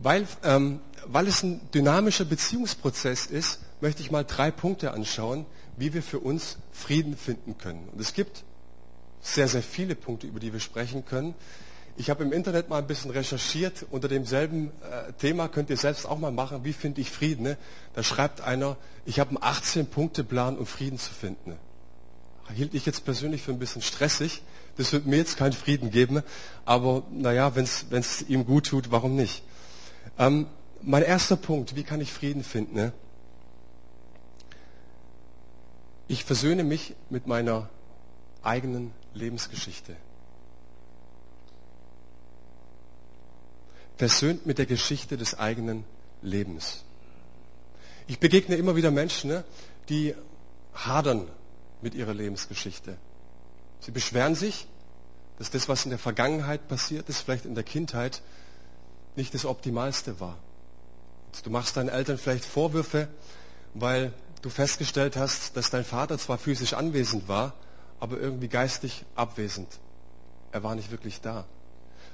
Weil, 0.00 0.26
ähm, 0.42 0.80
weil 1.06 1.28
es 1.28 1.44
ein 1.44 1.60
dynamischer 1.72 2.24
Beziehungsprozess 2.24 3.26
ist, 3.26 3.60
möchte 3.80 4.02
ich 4.02 4.10
mal 4.10 4.24
drei 4.24 4.50
Punkte 4.50 4.92
anschauen, 4.92 5.46
wie 5.76 5.94
wir 5.94 6.02
für 6.02 6.18
uns 6.18 6.58
Frieden 6.72 7.16
finden 7.16 7.56
können. 7.56 7.88
Und 7.92 8.00
es 8.00 8.12
gibt 8.12 8.42
sehr, 9.20 9.46
sehr 9.46 9.62
viele 9.62 9.94
Punkte, 9.94 10.26
über 10.26 10.40
die 10.40 10.52
wir 10.52 10.60
sprechen 10.60 11.04
können. 11.06 11.34
Ich 12.02 12.10
habe 12.10 12.24
im 12.24 12.32
Internet 12.32 12.68
mal 12.68 12.78
ein 12.78 12.88
bisschen 12.88 13.12
recherchiert. 13.12 13.86
Unter 13.92 14.08
demselben 14.08 14.72
äh, 14.90 15.12
Thema 15.20 15.46
könnt 15.46 15.70
ihr 15.70 15.76
selbst 15.76 16.04
auch 16.04 16.18
mal 16.18 16.32
machen, 16.32 16.64
wie 16.64 16.72
finde 16.72 17.00
ich 17.00 17.08
Frieden. 17.08 17.44
Ne? 17.44 17.56
Da 17.94 18.02
schreibt 18.02 18.40
einer, 18.40 18.76
ich 19.06 19.20
habe 19.20 19.30
einen 19.30 19.38
18-Punkte-Plan, 19.38 20.58
um 20.58 20.66
Frieden 20.66 20.98
zu 20.98 21.14
finden. 21.14 21.56
Hielt 22.52 22.74
ich 22.74 22.86
jetzt 22.86 23.04
persönlich 23.04 23.42
für 23.42 23.52
ein 23.52 23.60
bisschen 23.60 23.82
stressig. 23.82 24.42
Das 24.76 24.92
wird 24.92 25.06
mir 25.06 25.18
jetzt 25.18 25.36
keinen 25.36 25.52
Frieden 25.52 25.92
geben. 25.92 26.24
Aber 26.64 27.04
naja, 27.12 27.54
wenn 27.54 27.64
es 27.64 28.22
ihm 28.22 28.46
gut 28.46 28.66
tut, 28.66 28.90
warum 28.90 29.14
nicht? 29.14 29.44
Ähm, 30.18 30.48
mein 30.82 31.04
erster 31.04 31.36
Punkt, 31.36 31.76
wie 31.76 31.84
kann 31.84 32.00
ich 32.00 32.12
Frieden 32.12 32.42
finden? 32.42 32.74
Ne? 32.74 32.92
Ich 36.08 36.24
versöhne 36.24 36.64
mich 36.64 36.96
mit 37.10 37.28
meiner 37.28 37.68
eigenen 38.42 38.90
Lebensgeschichte. 39.14 39.94
Versöhnt 44.02 44.46
mit 44.46 44.58
der 44.58 44.66
Geschichte 44.66 45.16
des 45.16 45.38
eigenen 45.38 45.84
Lebens. 46.22 46.82
Ich 48.08 48.18
begegne 48.18 48.56
immer 48.56 48.74
wieder 48.74 48.90
Menschen, 48.90 49.30
ne, 49.30 49.44
die 49.88 50.16
hadern 50.74 51.28
mit 51.82 51.94
ihrer 51.94 52.12
Lebensgeschichte. 52.12 52.96
Sie 53.78 53.92
beschweren 53.92 54.34
sich, 54.34 54.66
dass 55.38 55.52
das, 55.52 55.68
was 55.68 55.84
in 55.84 55.90
der 55.90 56.00
Vergangenheit 56.00 56.66
passiert 56.66 57.08
ist, 57.08 57.20
vielleicht 57.20 57.44
in 57.44 57.54
der 57.54 57.62
Kindheit, 57.62 58.22
nicht 59.14 59.34
das 59.34 59.44
Optimalste 59.44 60.18
war. 60.18 60.36
Du 61.44 61.50
machst 61.50 61.76
deinen 61.76 61.88
Eltern 61.88 62.18
vielleicht 62.18 62.44
Vorwürfe, 62.44 63.06
weil 63.72 64.12
du 64.42 64.50
festgestellt 64.50 65.16
hast, 65.16 65.56
dass 65.56 65.70
dein 65.70 65.84
Vater 65.84 66.18
zwar 66.18 66.38
physisch 66.38 66.72
anwesend 66.72 67.28
war, 67.28 67.54
aber 68.00 68.18
irgendwie 68.18 68.48
geistig 68.48 69.04
abwesend. 69.14 69.68
Er 70.50 70.64
war 70.64 70.74
nicht 70.74 70.90
wirklich 70.90 71.20
da. 71.20 71.46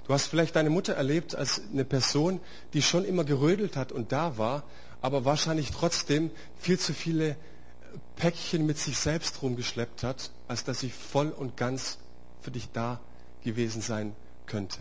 Du 0.09 0.15
hast 0.15 0.29
vielleicht 0.29 0.57
deine 0.57 0.71
Mutter 0.71 0.95
erlebt 0.95 1.35
als 1.35 1.61
eine 1.71 1.85
Person, 1.85 2.41
die 2.73 2.81
schon 2.81 3.05
immer 3.05 3.25
gerödelt 3.25 3.77
hat 3.77 3.93
und 3.93 4.11
da 4.11 4.39
war, 4.39 4.65
aber 5.03 5.27
wahrscheinlich 5.27 5.71
trotzdem 5.71 6.31
viel 6.59 6.79
zu 6.79 6.95
viele 6.95 7.37
Päckchen 8.17 8.65
mit 8.65 8.79
sich 8.79 8.97
selbst 8.97 9.43
rumgeschleppt 9.43 10.03
hat, 10.03 10.31
als 10.49 10.65
dass 10.65 10.81
sie 10.81 10.89
voll 10.89 11.29
und 11.29 11.59
ganz 11.59 11.99
für 12.41 12.51
dich 12.51 12.71
da 12.73 13.01
gewesen 13.45 13.83
sein 13.83 14.17
könnte. 14.47 14.79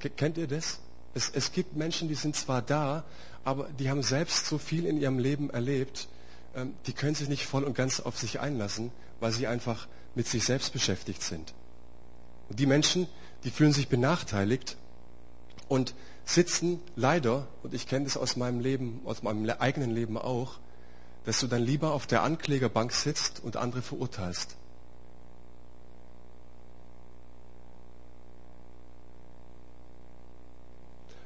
Kennt 0.00 0.36
ihr 0.36 0.48
das? 0.48 0.80
Es, 1.14 1.30
es 1.32 1.52
gibt 1.52 1.76
Menschen, 1.76 2.08
die 2.08 2.16
sind 2.16 2.34
zwar 2.34 2.60
da, 2.60 3.04
aber 3.44 3.68
die 3.78 3.88
haben 3.88 4.02
selbst 4.02 4.46
so 4.46 4.58
viel 4.58 4.84
in 4.84 5.00
ihrem 5.00 5.20
Leben 5.20 5.48
erlebt, 5.50 6.08
ähm, 6.56 6.74
die 6.88 6.92
können 6.92 7.14
sich 7.14 7.28
nicht 7.28 7.46
voll 7.46 7.62
und 7.62 7.76
ganz 7.76 8.00
auf 8.00 8.18
sich 8.18 8.40
einlassen, 8.40 8.90
weil 9.20 9.30
sie 9.30 9.46
einfach 9.46 9.86
mit 10.16 10.26
sich 10.26 10.44
selbst 10.44 10.72
beschäftigt 10.72 11.22
sind. 11.22 11.54
Und 12.48 12.58
die 12.58 12.66
Menschen, 12.66 13.06
die 13.44 13.50
fühlen 13.50 13.72
sich 13.72 13.88
benachteiligt 13.88 14.76
und 15.68 15.94
sitzen 16.24 16.80
leider, 16.96 17.46
und 17.62 17.74
ich 17.74 17.86
kenne 17.86 18.04
das 18.06 18.16
aus 18.16 18.36
meinem 18.36 18.60
Leben, 18.60 19.02
aus 19.04 19.22
meinem 19.22 19.48
eigenen 19.50 19.90
Leben 19.90 20.16
auch, 20.16 20.58
dass 21.24 21.40
du 21.40 21.46
dann 21.46 21.62
lieber 21.62 21.92
auf 21.92 22.06
der 22.06 22.22
Anklägerbank 22.22 22.92
sitzt 22.92 23.42
und 23.44 23.56
andere 23.56 23.82
verurteilst. 23.82 24.56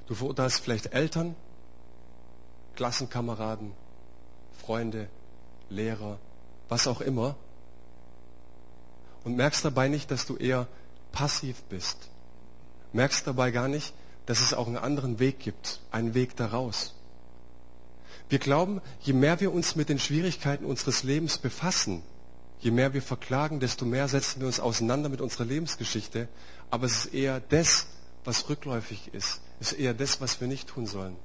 Du 0.07 0.15
verurteilst 0.15 0.61
vielleicht 0.61 0.95
Eltern, 0.95 1.37
Klassenkameraden, 2.77 3.73
Freunde, 4.59 5.09
Lehrer, 5.69 6.19
was 6.69 6.87
auch 6.87 7.01
immer. 7.01 7.37
Und 9.23 9.37
merkst 9.37 9.65
dabei 9.65 9.89
nicht, 9.89 10.11
dass 10.11 10.27
du 10.27 10.37
eher 10.37 10.67
passiv 11.19 11.63
bist. 11.65 12.11
Merkst 12.93 13.27
dabei 13.27 13.51
gar 13.51 13.67
nicht, 13.67 13.93
dass 14.27 14.41
es 14.41 14.55
auch 14.55 14.69
einen 14.69 14.77
anderen 14.77 15.19
Weg 15.19 15.41
gibt, 15.41 15.81
einen 15.91 16.15
Weg 16.15 16.37
daraus. 16.37 16.95
Wir 18.29 18.39
glauben, 18.39 18.81
je 19.01 19.15
mehr 19.15 19.41
wir 19.41 19.53
uns 19.53 19.75
mit 19.75 19.89
den 19.89 19.99
Schwierigkeiten 19.99 20.65
unseres 20.65 21.03
Lebens 21.03 21.39
befassen, 21.39 22.03
je 22.61 22.71
mehr 22.71 22.95
wir 22.95 23.03
verklagen, 23.03 23.59
desto 23.59 23.85
mehr 23.85 24.07
setzen 24.07 24.39
wir 24.39 24.47
uns 24.47 24.61
auseinander 24.61 25.09
mit 25.09 25.21
unserer 25.21 25.45
Lebensgeschichte. 25.45 26.29
Aber 26.71 26.87
es 26.87 27.07
ist 27.07 27.15
eher 27.15 27.41
das, 27.41 27.89
was 28.25 28.49
rückläufig 28.49 29.13
ist, 29.13 29.41
ist 29.59 29.73
eher 29.73 29.95
das, 29.95 30.21
was 30.21 30.41
wir 30.41 30.47
nicht 30.47 30.69
tun 30.69 30.87
sollen. 30.87 31.17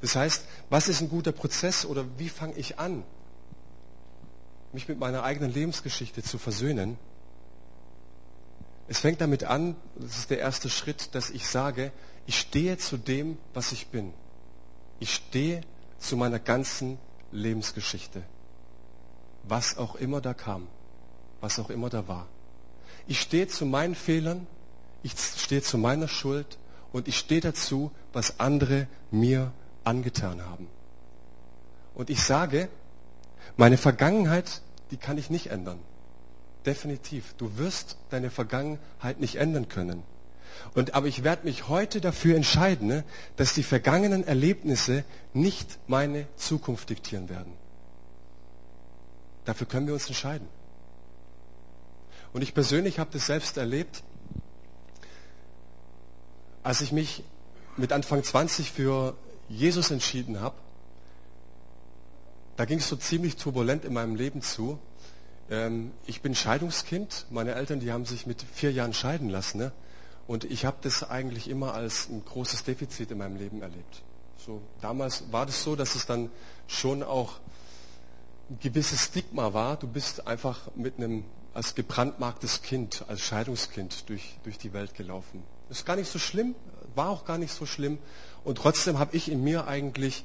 Das 0.00 0.16
heißt, 0.16 0.46
was 0.70 0.88
ist 0.88 1.02
ein 1.02 1.10
guter 1.10 1.32
Prozess 1.32 1.84
oder 1.84 2.06
wie 2.16 2.30
fange 2.30 2.54
ich 2.54 2.78
an, 2.78 3.04
mich 4.72 4.88
mit 4.88 4.98
meiner 4.98 5.22
eigenen 5.22 5.52
Lebensgeschichte 5.52 6.22
zu 6.22 6.38
versöhnen? 6.38 6.96
Es 8.88 9.00
fängt 9.00 9.20
damit 9.20 9.44
an, 9.44 9.76
das 9.96 10.18
ist 10.18 10.30
der 10.30 10.38
erste 10.38 10.70
Schritt, 10.70 11.14
dass 11.14 11.28
ich 11.30 11.46
sage, 11.46 11.92
ich 12.26 12.40
stehe 12.40 12.78
zu 12.78 12.96
dem, 12.96 13.36
was 13.52 13.72
ich 13.72 13.88
bin. 13.88 14.12
Ich 14.98 15.14
stehe 15.14 15.60
zu 15.98 16.16
meiner 16.16 16.38
ganzen 16.38 16.98
Lebensgeschichte. 17.30 18.22
Was 19.44 19.76
auch 19.76 19.94
immer 19.94 20.20
da 20.20 20.34
kam, 20.34 20.66
was 21.40 21.58
auch 21.58 21.70
immer 21.70 21.90
da 21.90 22.08
war. 22.08 22.26
Ich 23.06 23.20
stehe 23.20 23.46
zu 23.46 23.66
meinen 23.66 23.94
Fehlern, 23.94 24.46
ich 25.02 25.12
stehe 25.18 25.62
zu 25.62 25.78
meiner 25.78 26.08
Schuld 26.08 26.58
und 26.92 27.08
ich 27.08 27.18
stehe 27.18 27.40
dazu, 27.40 27.90
was 28.12 28.40
andere 28.40 28.86
mir 29.10 29.52
angetan 29.84 30.44
haben. 30.44 30.68
Und 31.94 32.10
ich 32.10 32.22
sage, 32.22 32.68
meine 33.56 33.76
Vergangenheit, 33.76 34.62
die 34.90 34.96
kann 34.96 35.18
ich 35.18 35.30
nicht 35.30 35.48
ändern. 35.48 35.78
Definitiv. 36.68 37.32
Du 37.38 37.56
wirst 37.56 37.96
deine 38.10 38.28
Vergangenheit 38.28 39.20
nicht 39.20 39.36
ändern 39.36 39.70
können. 39.70 40.02
Und, 40.74 40.92
aber 40.92 41.06
ich 41.06 41.24
werde 41.24 41.46
mich 41.46 41.68
heute 41.68 42.02
dafür 42.02 42.36
entscheiden, 42.36 42.88
ne, 42.88 43.04
dass 43.36 43.54
die 43.54 43.62
vergangenen 43.62 44.22
Erlebnisse 44.26 45.02
nicht 45.32 45.78
meine 45.86 46.26
Zukunft 46.36 46.90
diktieren 46.90 47.30
werden. 47.30 47.54
Dafür 49.46 49.66
können 49.66 49.86
wir 49.86 49.94
uns 49.94 50.08
entscheiden. 50.08 50.46
Und 52.34 52.42
ich 52.42 52.52
persönlich 52.52 52.98
habe 52.98 53.08
das 53.14 53.24
selbst 53.24 53.56
erlebt, 53.56 54.02
als 56.62 56.82
ich 56.82 56.92
mich 56.92 57.24
mit 57.78 57.94
Anfang 57.94 58.22
20 58.22 58.72
für 58.72 59.16
Jesus 59.48 59.90
entschieden 59.90 60.42
habe, 60.42 60.56
da 62.56 62.66
ging 62.66 62.76
es 62.76 62.90
so 62.90 62.96
ziemlich 62.96 63.36
turbulent 63.36 63.86
in 63.86 63.94
meinem 63.94 64.16
Leben 64.16 64.42
zu. 64.42 64.78
Ähm, 65.50 65.92
ich 66.06 66.22
bin 66.22 66.34
Scheidungskind. 66.34 67.26
Meine 67.30 67.54
Eltern, 67.54 67.80
die 67.80 67.92
haben 67.92 68.04
sich 68.04 68.26
mit 68.26 68.42
vier 68.42 68.72
Jahren 68.72 68.92
scheiden 68.92 69.28
lassen. 69.28 69.58
Ne? 69.58 69.72
Und 70.26 70.44
ich 70.44 70.64
habe 70.64 70.76
das 70.82 71.08
eigentlich 71.08 71.48
immer 71.48 71.74
als 71.74 72.08
ein 72.08 72.24
großes 72.24 72.64
Defizit 72.64 73.10
in 73.10 73.18
meinem 73.18 73.36
Leben 73.36 73.62
erlebt. 73.62 74.02
So, 74.36 74.60
damals 74.80 75.32
war 75.32 75.46
das 75.46 75.62
so, 75.62 75.74
dass 75.74 75.94
es 75.94 76.06
dann 76.06 76.30
schon 76.66 77.02
auch 77.02 77.34
ein 78.50 78.58
gewisses 78.60 79.04
Stigma 79.04 79.52
war. 79.52 79.76
Du 79.76 79.86
bist 79.86 80.26
einfach 80.26 80.70
mit 80.74 80.98
einem 80.98 81.24
als 81.54 81.74
gebrandmarktes 81.74 82.62
Kind, 82.62 83.04
als 83.08 83.20
Scheidungskind 83.20 84.08
durch, 84.08 84.38
durch 84.44 84.58
die 84.58 84.72
Welt 84.72 84.94
gelaufen. 84.94 85.42
Ist 85.70 85.84
gar 85.84 85.96
nicht 85.96 86.10
so 86.10 86.18
schlimm, 86.18 86.54
war 86.94 87.08
auch 87.08 87.24
gar 87.24 87.38
nicht 87.38 87.52
so 87.52 87.66
schlimm. 87.66 87.98
Und 88.44 88.58
trotzdem 88.58 88.98
habe 88.98 89.16
ich 89.16 89.30
in 89.30 89.42
mir 89.42 89.66
eigentlich 89.66 90.24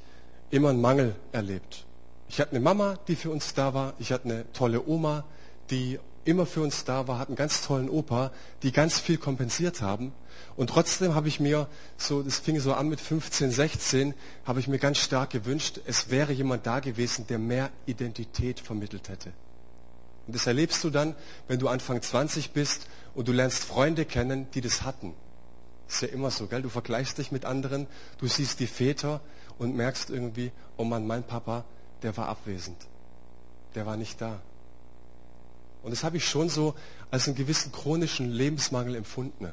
immer 0.50 0.70
einen 0.70 0.80
Mangel 0.80 1.16
erlebt. 1.32 1.84
Ich 2.28 2.40
hatte 2.40 2.52
eine 2.52 2.60
Mama, 2.60 2.98
die 3.08 3.16
für 3.16 3.30
uns 3.30 3.54
da 3.54 3.74
war. 3.74 3.94
Ich 3.98 4.12
hatte 4.12 4.24
eine 4.24 4.52
tolle 4.52 4.86
Oma, 4.86 5.24
die 5.70 5.98
immer 6.24 6.46
für 6.46 6.62
uns 6.62 6.84
da 6.84 7.06
war, 7.06 7.18
hatte 7.18 7.30
einen 7.30 7.36
ganz 7.36 7.62
tollen 7.62 7.90
Opa, 7.90 8.32
die 8.62 8.72
ganz 8.72 8.98
viel 8.98 9.18
kompensiert 9.18 9.82
haben. 9.82 10.12
Und 10.56 10.70
trotzdem 10.70 11.14
habe 11.14 11.28
ich 11.28 11.40
mir, 11.40 11.68
so, 11.96 12.22
das 12.22 12.38
fing 12.38 12.58
so 12.60 12.72
an 12.74 12.88
mit 12.88 13.00
15, 13.00 13.50
16, 13.50 14.14
habe 14.44 14.60
ich 14.60 14.68
mir 14.68 14.78
ganz 14.78 14.98
stark 14.98 15.30
gewünscht, 15.30 15.80
es 15.86 16.10
wäre 16.10 16.32
jemand 16.32 16.66
da 16.66 16.80
gewesen, 16.80 17.26
der 17.26 17.38
mehr 17.38 17.70
Identität 17.86 18.60
vermittelt 18.60 19.08
hätte. 19.08 19.32
Und 20.26 20.34
das 20.34 20.46
erlebst 20.46 20.82
du 20.84 20.90
dann, 20.90 21.14
wenn 21.48 21.58
du 21.58 21.68
Anfang 21.68 22.00
20 22.00 22.52
bist 22.52 22.86
und 23.14 23.28
du 23.28 23.32
lernst 23.32 23.64
Freunde 23.64 24.04
kennen, 24.04 24.46
die 24.54 24.60
das 24.60 24.82
hatten. 24.82 25.14
Das 25.86 25.96
ist 25.96 26.02
ja 26.02 26.08
immer 26.08 26.30
so, 26.30 26.46
gell? 26.46 26.62
Du 26.62 26.70
vergleichst 26.70 27.18
dich 27.18 27.30
mit 27.30 27.44
anderen, 27.44 27.86
du 28.18 28.26
siehst 28.26 28.58
die 28.60 28.66
Väter 28.66 29.20
und 29.58 29.76
merkst 29.76 30.08
irgendwie, 30.08 30.50
oh 30.78 30.84
Mann, 30.84 31.06
mein 31.06 31.24
Papa, 31.24 31.64
der 32.04 32.16
war 32.16 32.28
abwesend. 32.28 32.76
Der 33.74 33.86
war 33.86 33.96
nicht 33.96 34.20
da. 34.20 34.40
Und 35.82 35.90
das 35.90 36.04
habe 36.04 36.18
ich 36.18 36.24
schon 36.24 36.48
so 36.48 36.74
als 37.10 37.26
einen 37.26 37.36
gewissen 37.36 37.72
chronischen 37.72 38.30
Lebensmangel 38.30 38.94
empfunden. 38.94 39.50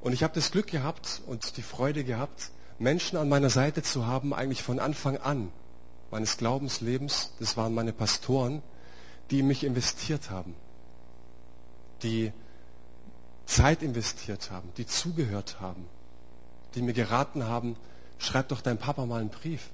Und 0.00 0.12
ich 0.12 0.22
habe 0.22 0.34
das 0.34 0.50
Glück 0.50 0.68
gehabt 0.68 1.20
und 1.26 1.56
die 1.56 1.62
Freude 1.62 2.04
gehabt, 2.04 2.52
Menschen 2.78 3.18
an 3.18 3.28
meiner 3.28 3.50
Seite 3.50 3.82
zu 3.82 4.06
haben, 4.06 4.32
eigentlich 4.32 4.62
von 4.62 4.78
Anfang 4.78 5.18
an 5.18 5.50
meines 6.10 6.36
Glaubenslebens. 6.36 7.32
Das 7.38 7.56
waren 7.56 7.74
meine 7.74 7.92
Pastoren, 7.92 8.62
die 9.30 9.40
in 9.40 9.46
mich 9.46 9.64
investiert 9.64 10.30
haben, 10.30 10.54
die 12.02 12.32
Zeit 13.46 13.82
investiert 13.82 14.50
haben, 14.50 14.70
die 14.76 14.86
zugehört 14.86 15.60
haben, 15.60 15.86
die 16.74 16.82
mir 16.82 16.94
geraten 16.94 17.44
haben, 17.44 17.76
schreib 18.20 18.48
doch 18.48 18.60
deinem 18.60 18.78
Papa 18.78 19.06
mal 19.06 19.20
einen 19.20 19.30
Brief. 19.30 19.70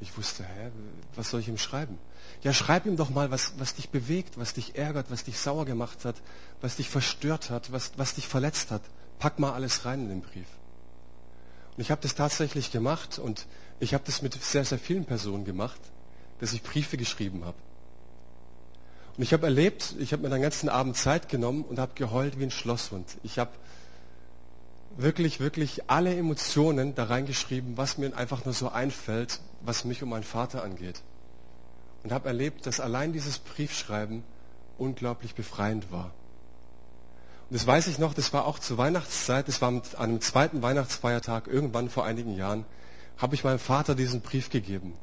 Ich 0.00 0.16
wusste, 0.16 0.44
hä, 0.44 0.70
was 1.16 1.30
soll 1.30 1.40
ich 1.40 1.48
ihm 1.48 1.58
schreiben? 1.58 1.98
Ja, 2.42 2.52
schreib 2.52 2.86
ihm 2.86 2.96
doch 2.96 3.10
mal, 3.10 3.30
was, 3.30 3.54
was 3.58 3.74
dich 3.74 3.90
bewegt, 3.90 4.38
was 4.38 4.54
dich 4.54 4.76
ärgert, 4.76 5.10
was 5.10 5.24
dich 5.24 5.38
sauer 5.38 5.64
gemacht 5.64 6.04
hat, 6.04 6.16
was 6.60 6.76
dich 6.76 6.88
verstört 6.88 7.50
hat, 7.50 7.72
was, 7.72 7.92
was 7.96 8.14
dich 8.14 8.28
verletzt 8.28 8.70
hat. 8.70 8.82
Pack 9.18 9.40
mal 9.40 9.52
alles 9.52 9.84
rein 9.84 10.02
in 10.02 10.08
den 10.08 10.22
Brief. 10.22 10.46
Und 11.76 11.82
ich 11.82 11.90
habe 11.90 12.00
das 12.00 12.14
tatsächlich 12.14 12.70
gemacht 12.70 13.18
und 13.18 13.46
ich 13.80 13.92
habe 13.94 14.04
das 14.06 14.22
mit 14.22 14.34
sehr, 14.34 14.64
sehr 14.64 14.78
vielen 14.78 15.04
Personen 15.04 15.44
gemacht, 15.44 15.80
dass 16.40 16.52
ich 16.52 16.62
Briefe 16.62 16.96
geschrieben 16.96 17.44
habe. 17.44 17.58
Und 19.16 19.24
ich 19.24 19.32
habe 19.32 19.46
erlebt, 19.46 19.96
ich 19.98 20.12
habe 20.12 20.22
mir 20.22 20.30
den 20.30 20.42
ganzen 20.42 20.68
Abend 20.68 20.96
Zeit 20.96 21.28
genommen 21.28 21.64
und 21.64 21.80
habe 21.80 21.92
geheult 21.96 22.38
wie 22.38 22.44
ein 22.44 22.52
Schlosshund. 22.52 23.16
Ich 23.24 23.40
habe 23.40 23.50
wirklich, 24.98 25.38
wirklich 25.38 25.88
alle 25.88 26.14
Emotionen 26.14 26.94
da 26.94 27.04
reingeschrieben, 27.04 27.76
was 27.76 27.98
mir 27.98 28.14
einfach 28.16 28.44
nur 28.44 28.52
so 28.52 28.68
einfällt, 28.68 29.40
was 29.62 29.84
mich 29.84 30.02
um 30.02 30.10
meinen 30.10 30.24
Vater 30.24 30.62
angeht. 30.62 31.02
Und 32.02 32.12
habe 32.12 32.28
erlebt, 32.28 32.66
dass 32.66 32.80
allein 32.80 33.12
dieses 33.12 33.38
Briefschreiben 33.38 34.24
unglaublich 34.76 35.34
befreiend 35.34 35.90
war. 35.92 36.12
Und 37.48 37.54
das 37.54 37.66
weiß 37.66 37.86
ich 37.86 37.98
noch, 37.98 38.12
das 38.12 38.32
war 38.32 38.44
auch 38.44 38.58
zur 38.58 38.76
Weihnachtszeit, 38.76 39.48
das 39.48 39.62
war 39.62 39.68
an 39.68 39.82
einem 39.96 40.20
zweiten 40.20 40.62
Weihnachtsfeiertag, 40.62 41.46
irgendwann 41.46 41.88
vor 41.88 42.04
einigen 42.04 42.34
Jahren, 42.34 42.64
habe 43.16 43.34
ich 43.34 43.44
meinem 43.44 43.58
Vater 43.58 43.94
diesen 43.94 44.20
Brief 44.20 44.50
gegeben. 44.50 44.94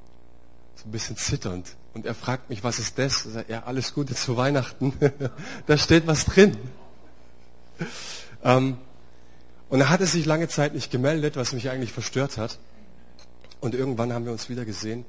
So 0.75 0.85
ein 0.85 0.91
bisschen 0.91 1.17
zitternd. 1.17 1.75
Und 1.93 2.05
er 2.05 2.13
fragt 2.13 2.49
mich, 2.49 2.63
was 2.63 2.79
ist 2.79 2.99
das? 2.99 3.23
Sage, 3.23 3.45
ja, 3.47 3.63
alles 3.63 3.93
Gute 3.93 4.13
zu 4.13 4.35
Weihnachten. 4.35 4.93
da 5.67 5.77
steht 5.77 6.05
was 6.05 6.25
drin. 6.25 6.57
Ähm, 8.43 8.77
und 9.69 9.79
er 9.79 9.89
hatte 9.89 10.05
sich 10.05 10.25
lange 10.25 10.47
Zeit 10.47 10.73
nicht 10.73 10.91
gemeldet, 10.91 11.35
was 11.35 11.53
mich 11.53 11.69
eigentlich 11.69 11.91
verstört 11.91 12.37
hat. 12.37 12.59
Und 13.61 13.73
irgendwann 13.73 14.13
haben 14.13 14.25
wir 14.25 14.31
uns 14.31 14.49
wieder 14.49 14.65
gesehen 14.65 15.05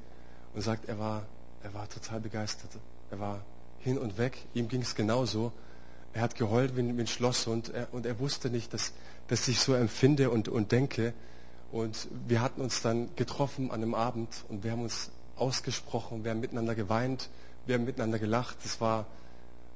und 0.54 0.62
sagt, 0.62 0.88
er 0.88 0.98
war, 0.98 1.26
er 1.62 1.74
war 1.74 1.88
total 1.88 2.20
begeistert. 2.20 2.70
Er 3.10 3.20
war 3.20 3.44
hin 3.80 3.98
und 3.98 4.18
weg. 4.18 4.38
Ihm 4.54 4.68
ging 4.68 4.82
es 4.82 4.94
genauso. 4.94 5.52
Er 6.14 6.22
hat 6.22 6.36
geheult 6.36 6.76
wie 6.76 6.80
ein 6.80 7.06
Schloss 7.06 7.46
und 7.46 7.68
er, 7.68 7.92
und 7.92 8.06
er 8.06 8.18
wusste 8.18 8.48
nicht, 8.48 8.72
dass, 8.72 8.94
dass 9.28 9.46
ich 9.48 9.60
so 9.60 9.74
empfinde 9.74 10.30
und, 10.30 10.48
und 10.48 10.72
denke. 10.72 11.12
Und 11.70 12.08
wir 12.26 12.40
hatten 12.40 12.62
uns 12.62 12.80
dann 12.80 13.10
getroffen 13.16 13.70
an 13.70 13.82
einem 13.82 13.94
Abend 13.94 14.30
und 14.48 14.64
wir 14.64 14.72
haben 14.72 14.82
uns 14.82 15.10
ausgesprochen, 15.36 16.24
wir 16.24 16.30
haben 16.30 16.40
miteinander 16.40 16.74
geweint, 16.74 17.28
wir 17.66 17.74
haben 17.74 17.84
miteinander 17.84 18.18
gelacht. 18.18 18.56
Das 18.64 18.80
war 18.80 19.06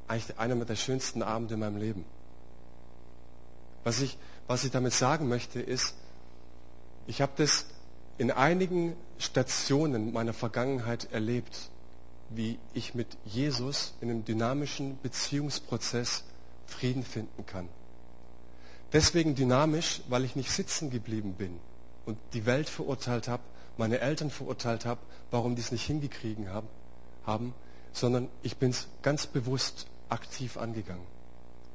eigentlich 0.09 0.39
einer 0.39 0.65
der 0.65 0.77
schönsten 0.77 1.23
Abende 1.23 1.55
in 1.55 1.61
meinem 1.61 1.77
Leben. 1.77 2.05
Was 3.85 4.01
ich, 4.01 4.17
was 4.51 4.65
ich 4.65 4.73
damit 4.73 4.93
sagen 4.93 5.29
möchte, 5.29 5.61
ist, 5.61 5.95
ich 7.07 7.23
habe 7.23 7.31
das 7.37 7.67
in 8.19 8.33
einigen 8.33 8.97
Stationen 9.17 10.13
meiner 10.13 10.33
Vergangenheit 10.33 11.13
erlebt, 11.13 11.71
wie 12.31 12.59
ich 12.75 12.97
mit 12.97 13.07
Jesus 13.25 13.95
in 14.01 14.11
einem 14.11 14.25
dynamischen 14.25 14.99
Beziehungsprozess 15.05 16.25
Frieden 16.67 17.05
finden 17.05 17.47
kann. 17.47 17.69
Deswegen 18.93 19.37
dynamisch, 19.37 20.03
weil 20.09 20.25
ich 20.25 20.35
nicht 20.35 20.51
sitzen 20.51 20.91
geblieben 20.91 21.35
bin 21.35 21.61
und 22.05 22.19
die 22.33 22.45
Welt 22.45 22.69
verurteilt 22.69 23.29
habe, 23.29 23.45
meine 23.77 24.01
Eltern 24.01 24.31
verurteilt 24.31 24.85
habe, 24.85 25.01
warum 25.31 25.55
die 25.55 25.63
es 25.63 25.71
nicht 25.71 25.85
hingekriegen 25.85 26.51
haben, 26.51 26.67
haben 27.25 27.55
sondern 27.93 28.29
ich 28.43 28.57
bin 28.57 28.71
es 28.71 28.89
ganz 29.03 29.29
bewusst 29.29 29.87
aktiv 30.09 30.57
angegangen. 30.57 31.07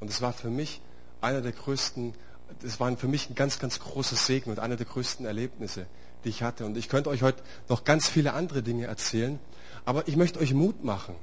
Und 0.01 0.10
es 0.10 0.22
war 0.22 0.34
für 0.34 0.50
mich 0.50 0.82
einer 1.22 1.39
der 1.39 1.53
größten, 1.53 2.13
es 2.63 2.79
war 2.79 2.95
für 2.97 3.07
mich 3.07 3.29
ein 3.29 3.35
ganz, 3.35 3.59
ganz 3.59 3.79
großes 3.79 4.25
Segen 4.25 4.49
und 4.49 4.59
einer 4.59 4.75
der 4.75 4.85
größten 4.85 5.25
Erlebnisse, 5.25 5.85
die 6.23 6.29
ich 6.29 6.43
hatte. 6.43 6.65
Und 6.65 6.77
ich 6.77 6.89
könnte 6.89 7.09
euch 7.09 7.21
heute 7.21 7.43
noch 7.69 7.83
ganz 7.83 8.07
viele 8.07 8.33
andere 8.33 8.63
Dinge 8.63 8.85
erzählen, 8.85 9.39
aber 9.85 10.07
ich 10.07 10.15
möchte 10.15 10.39
euch 10.39 10.53
Mut 10.53 10.83
machen. 10.83 11.15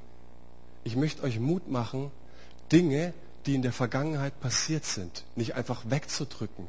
Ich 0.83 0.95
möchte 0.95 1.23
euch 1.23 1.39
Mut 1.39 1.69
machen, 1.69 2.11
Dinge, 2.71 3.13
die 3.45 3.55
in 3.55 3.61
der 3.61 3.73
Vergangenheit 3.73 4.39
passiert 4.39 4.85
sind, 4.85 5.25
nicht 5.35 5.55
einfach 5.55 5.83
wegzudrücken, 5.87 6.67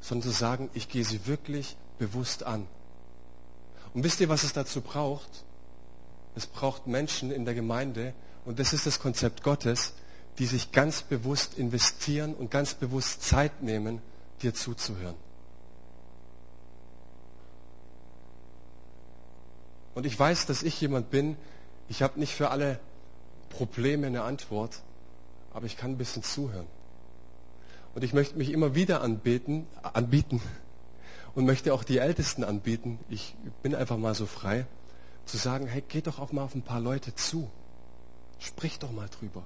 sondern 0.00 0.30
zu 0.30 0.36
sagen, 0.36 0.70
ich 0.74 0.88
gehe 0.88 1.04
sie 1.04 1.26
wirklich 1.26 1.76
bewusst 1.98 2.42
an. 2.42 2.66
Und 3.94 4.04
wisst 4.04 4.20
ihr, 4.20 4.28
was 4.28 4.42
es 4.42 4.52
dazu 4.52 4.80
braucht? 4.80 5.44
Es 6.34 6.46
braucht 6.46 6.86
Menschen 6.86 7.30
in 7.30 7.44
der 7.44 7.54
Gemeinde, 7.54 8.14
und 8.44 8.58
das 8.58 8.72
ist 8.72 8.86
das 8.86 8.98
Konzept 8.98 9.42
Gottes, 9.44 9.92
die 10.38 10.46
sich 10.46 10.72
ganz 10.72 11.02
bewusst 11.02 11.58
investieren 11.58 12.34
und 12.34 12.50
ganz 12.50 12.74
bewusst 12.74 13.22
Zeit 13.22 13.62
nehmen, 13.62 14.00
dir 14.42 14.54
zuzuhören. 14.54 15.14
Und 19.94 20.06
ich 20.06 20.18
weiß, 20.18 20.46
dass 20.46 20.62
ich 20.62 20.80
jemand 20.80 21.10
bin, 21.10 21.36
ich 21.88 22.02
habe 22.02 22.18
nicht 22.18 22.34
für 22.34 22.50
alle 22.50 22.80
Probleme 23.50 24.06
eine 24.06 24.22
Antwort, 24.22 24.80
aber 25.52 25.66
ich 25.66 25.76
kann 25.76 25.92
ein 25.92 25.98
bisschen 25.98 26.22
zuhören. 26.22 26.66
Und 27.94 28.02
ich 28.02 28.14
möchte 28.14 28.38
mich 28.38 28.50
immer 28.50 28.74
wieder 28.74 29.02
anbeten, 29.02 29.66
anbieten 29.82 30.40
und 31.34 31.44
möchte 31.44 31.74
auch 31.74 31.84
die 31.84 31.98
Ältesten 31.98 32.42
anbieten. 32.42 32.98
Ich 33.10 33.34
bin 33.62 33.74
einfach 33.74 33.98
mal 33.98 34.14
so 34.14 34.24
frei, 34.24 34.66
zu 35.26 35.36
sagen, 35.36 35.66
hey, 35.66 35.82
geht 35.86 36.06
doch 36.06 36.18
auch 36.18 36.32
mal 36.32 36.44
auf 36.44 36.54
ein 36.54 36.62
paar 36.62 36.80
Leute 36.80 37.14
zu. 37.14 37.50
Sprich 38.38 38.78
doch 38.78 38.90
mal 38.90 39.08
drüber. 39.08 39.42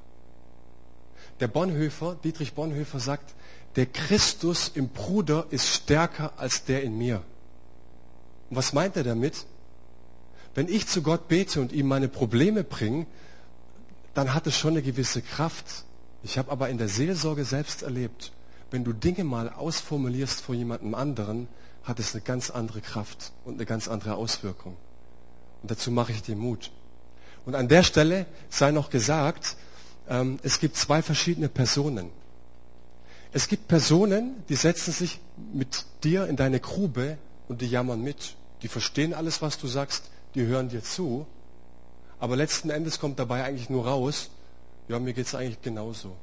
Der 1.40 1.48
Bonhoeffer, 1.48 2.16
Dietrich 2.22 2.54
Bonhoeffer 2.54 2.98
sagt, 2.98 3.34
der 3.76 3.86
Christus 3.86 4.70
im 4.74 4.88
Bruder 4.88 5.46
ist 5.50 5.68
stärker 5.68 6.32
als 6.36 6.64
der 6.64 6.82
in 6.82 6.96
mir. 6.96 7.22
Und 8.48 8.56
was 8.56 8.72
meint 8.72 8.96
er 8.96 9.04
damit? 9.04 9.44
Wenn 10.54 10.68
ich 10.68 10.86
zu 10.86 11.02
Gott 11.02 11.28
bete 11.28 11.60
und 11.60 11.72
ihm 11.72 11.86
meine 11.86 12.08
Probleme 12.08 12.64
bringe, 12.64 13.06
dann 14.14 14.32
hat 14.32 14.46
es 14.46 14.56
schon 14.56 14.70
eine 14.70 14.82
gewisse 14.82 15.20
Kraft. 15.20 15.84
Ich 16.22 16.38
habe 16.38 16.50
aber 16.50 16.70
in 16.70 16.78
der 16.78 16.88
Seelsorge 16.88 17.44
selbst 17.44 17.82
erlebt, 17.82 18.32
wenn 18.70 18.82
du 18.82 18.94
Dinge 18.94 19.24
mal 19.24 19.50
ausformulierst 19.50 20.40
vor 20.40 20.54
jemandem 20.54 20.94
anderen, 20.94 21.48
hat 21.84 22.00
es 22.00 22.14
eine 22.14 22.22
ganz 22.22 22.50
andere 22.50 22.80
Kraft 22.80 23.32
und 23.44 23.54
eine 23.54 23.66
ganz 23.66 23.88
andere 23.88 24.14
Auswirkung. 24.14 24.76
Und 25.60 25.70
dazu 25.70 25.90
mache 25.90 26.12
ich 26.12 26.22
dir 26.22 26.34
Mut. 26.34 26.72
Und 27.44 27.54
an 27.54 27.68
der 27.68 27.82
Stelle 27.82 28.26
sei 28.48 28.70
noch 28.70 28.88
gesagt, 28.88 29.56
es 30.42 30.60
gibt 30.60 30.76
zwei 30.76 31.02
verschiedene 31.02 31.48
Personen. 31.48 32.10
Es 33.32 33.48
gibt 33.48 33.68
Personen, 33.68 34.44
die 34.48 34.54
setzen 34.54 34.92
sich 34.92 35.20
mit 35.52 35.84
dir 36.04 36.26
in 36.26 36.36
deine 36.36 36.60
Grube 36.60 37.18
und 37.48 37.60
die 37.60 37.66
jammern 37.66 38.00
mit. 38.00 38.36
Die 38.62 38.68
verstehen 38.68 39.12
alles, 39.12 39.42
was 39.42 39.58
du 39.58 39.66
sagst, 39.66 40.10
die 40.34 40.46
hören 40.46 40.68
dir 40.68 40.82
zu, 40.82 41.26
aber 42.18 42.36
letzten 42.36 42.70
Endes 42.70 42.98
kommt 42.98 43.18
dabei 43.18 43.44
eigentlich 43.44 43.68
nur 43.68 43.86
raus, 43.86 44.30
ja, 44.88 44.98
mir 44.98 45.12
geht 45.12 45.26
es 45.26 45.34
eigentlich 45.34 45.60
genauso. 45.62 46.16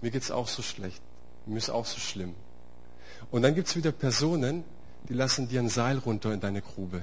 Mir 0.00 0.10
geht 0.10 0.22
es 0.22 0.30
auch 0.30 0.48
so 0.48 0.62
schlecht. 0.62 1.02
Mir 1.46 1.58
ist 1.58 1.70
auch 1.70 1.86
so 1.86 1.98
schlimm. 1.98 2.34
Und 3.30 3.42
dann 3.42 3.54
gibt 3.54 3.68
es 3.68 3.76
wieder 3.76 3.92
Personen, 3.92 4.64
die 5.08 5.14
lassen 5.14 5.48
dir 5.48 5.60
ein 5.60 5.68
Seil 5.68 5.98
runter 5.98 6.32
in 6.32 6.40
deine 6.40 6.62
Grube. 6.62 7.02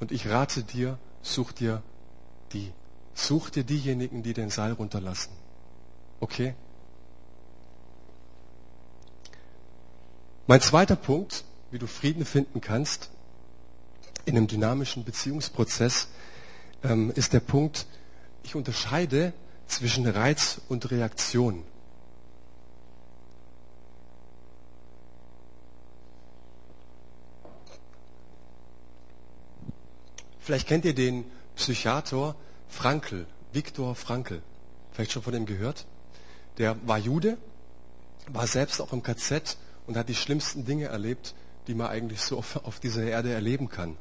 Und 0.00 0.12
ich 0.12 0.28
rate 0.28 0.62
dir, 0.62 0.98
such 1.22 1.52
dir 1.52 1.82
die. 2.52 2.72
Such 3.16 3.48
dir 3.48 3.64
diejenigen, 3.64 4.22
die 4.22 4.34
den 4.34 4.50
Seil 4.50 4.72
runterlassen. 4.72 5.32
Okay? 6.20 6.54
Mein 10.46 10.60
zweiter 10.60 10.96
Punkt, 10.96 11.44
wie 11.70 11.78
du 11.78 11.86
Frieden 11.86 12.26
finden 12.26 12.60
kannst, 12.60 13.10
in 14.26 14.36
einem 14.36 14.46
dynamischen 14.46 15.02
Beziehungsprozess 15.02 16.08
ähm, 16.84 17.10
ist 17.16 17.32
der 17.32 17.40
Punkt, 17.40 17.86
ich 18.42 18.54
unterscheide 18.54 19.32
zwischen 19.66 20.06
Reiz 20.06 20.60
und 20.68 20.90
Reaktion. 20.90 21.64
Vielleicht 30.38 30.68
kennt 30.68 30.84
ihr 30.84 30.94
den 30.94 31.24
Psychiater 31.56 32.36
Frankl, 32.68 33.26
Viktor 33.52 33.94
Frankl. 33.94 34.42
Vielleicht 34.92 35.12
schon 35.12 35.22
von 35.22 35.32
dem 35.32 35.46
gehört. 35.46 35.86
Der 36.58 36.76
war 36.86 36.98
Jude, 36.98 37.36
war 38.28 38.46
selbst 38.46 38.80
auch 38.80 38.92
im 38.92 39.02
KZ 39.02 39.58
und 39.86 39.96
hat 39.96 40.08
die 40.08 40.14
schlimmsten 40.14 40.64
Dinge 40.64 40.86
erlebt, 40.86 41.34
die 41.66 41.74
man 41.74 41.88
eigentlich 41.88 42.22
so 42.22 42.38
auf, 42.38 42.64
auf 42.64 42.80
dieser 42.80 43.04
Erde 43.04 43.32
erleben 43.32 43.68
kann. 43.68 43.96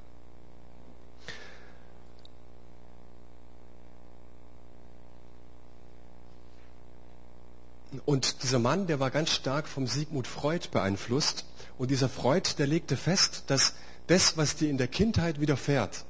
Und 8.06 8.44
dieser 8.44 8.60
Mann, 8.60 8.88
der 8.88 9.00
war 9.00 9.10
ganz 9.10 9.30
stark 9.30 9.68
vom 9.68 9.88
Sigmund 9.88 10.28
Freud 10.28 10.68
beeinflusst. 10.72 11.46
Und 11.78 11.92
dieser 11.92 12.10
Freud, 12.10 12.56
der 12.58 12.68
legte 12.68 12.98
fest, 12.98 13.44
dass 13.48 13.74
das, 14.08 14.38
was 14.38 14.56
dir 14.56 14.70
in 14.70 14.78
der 14.78 14.88
Kindheit 14.88 15.40
widerfährt, 15.40 16.06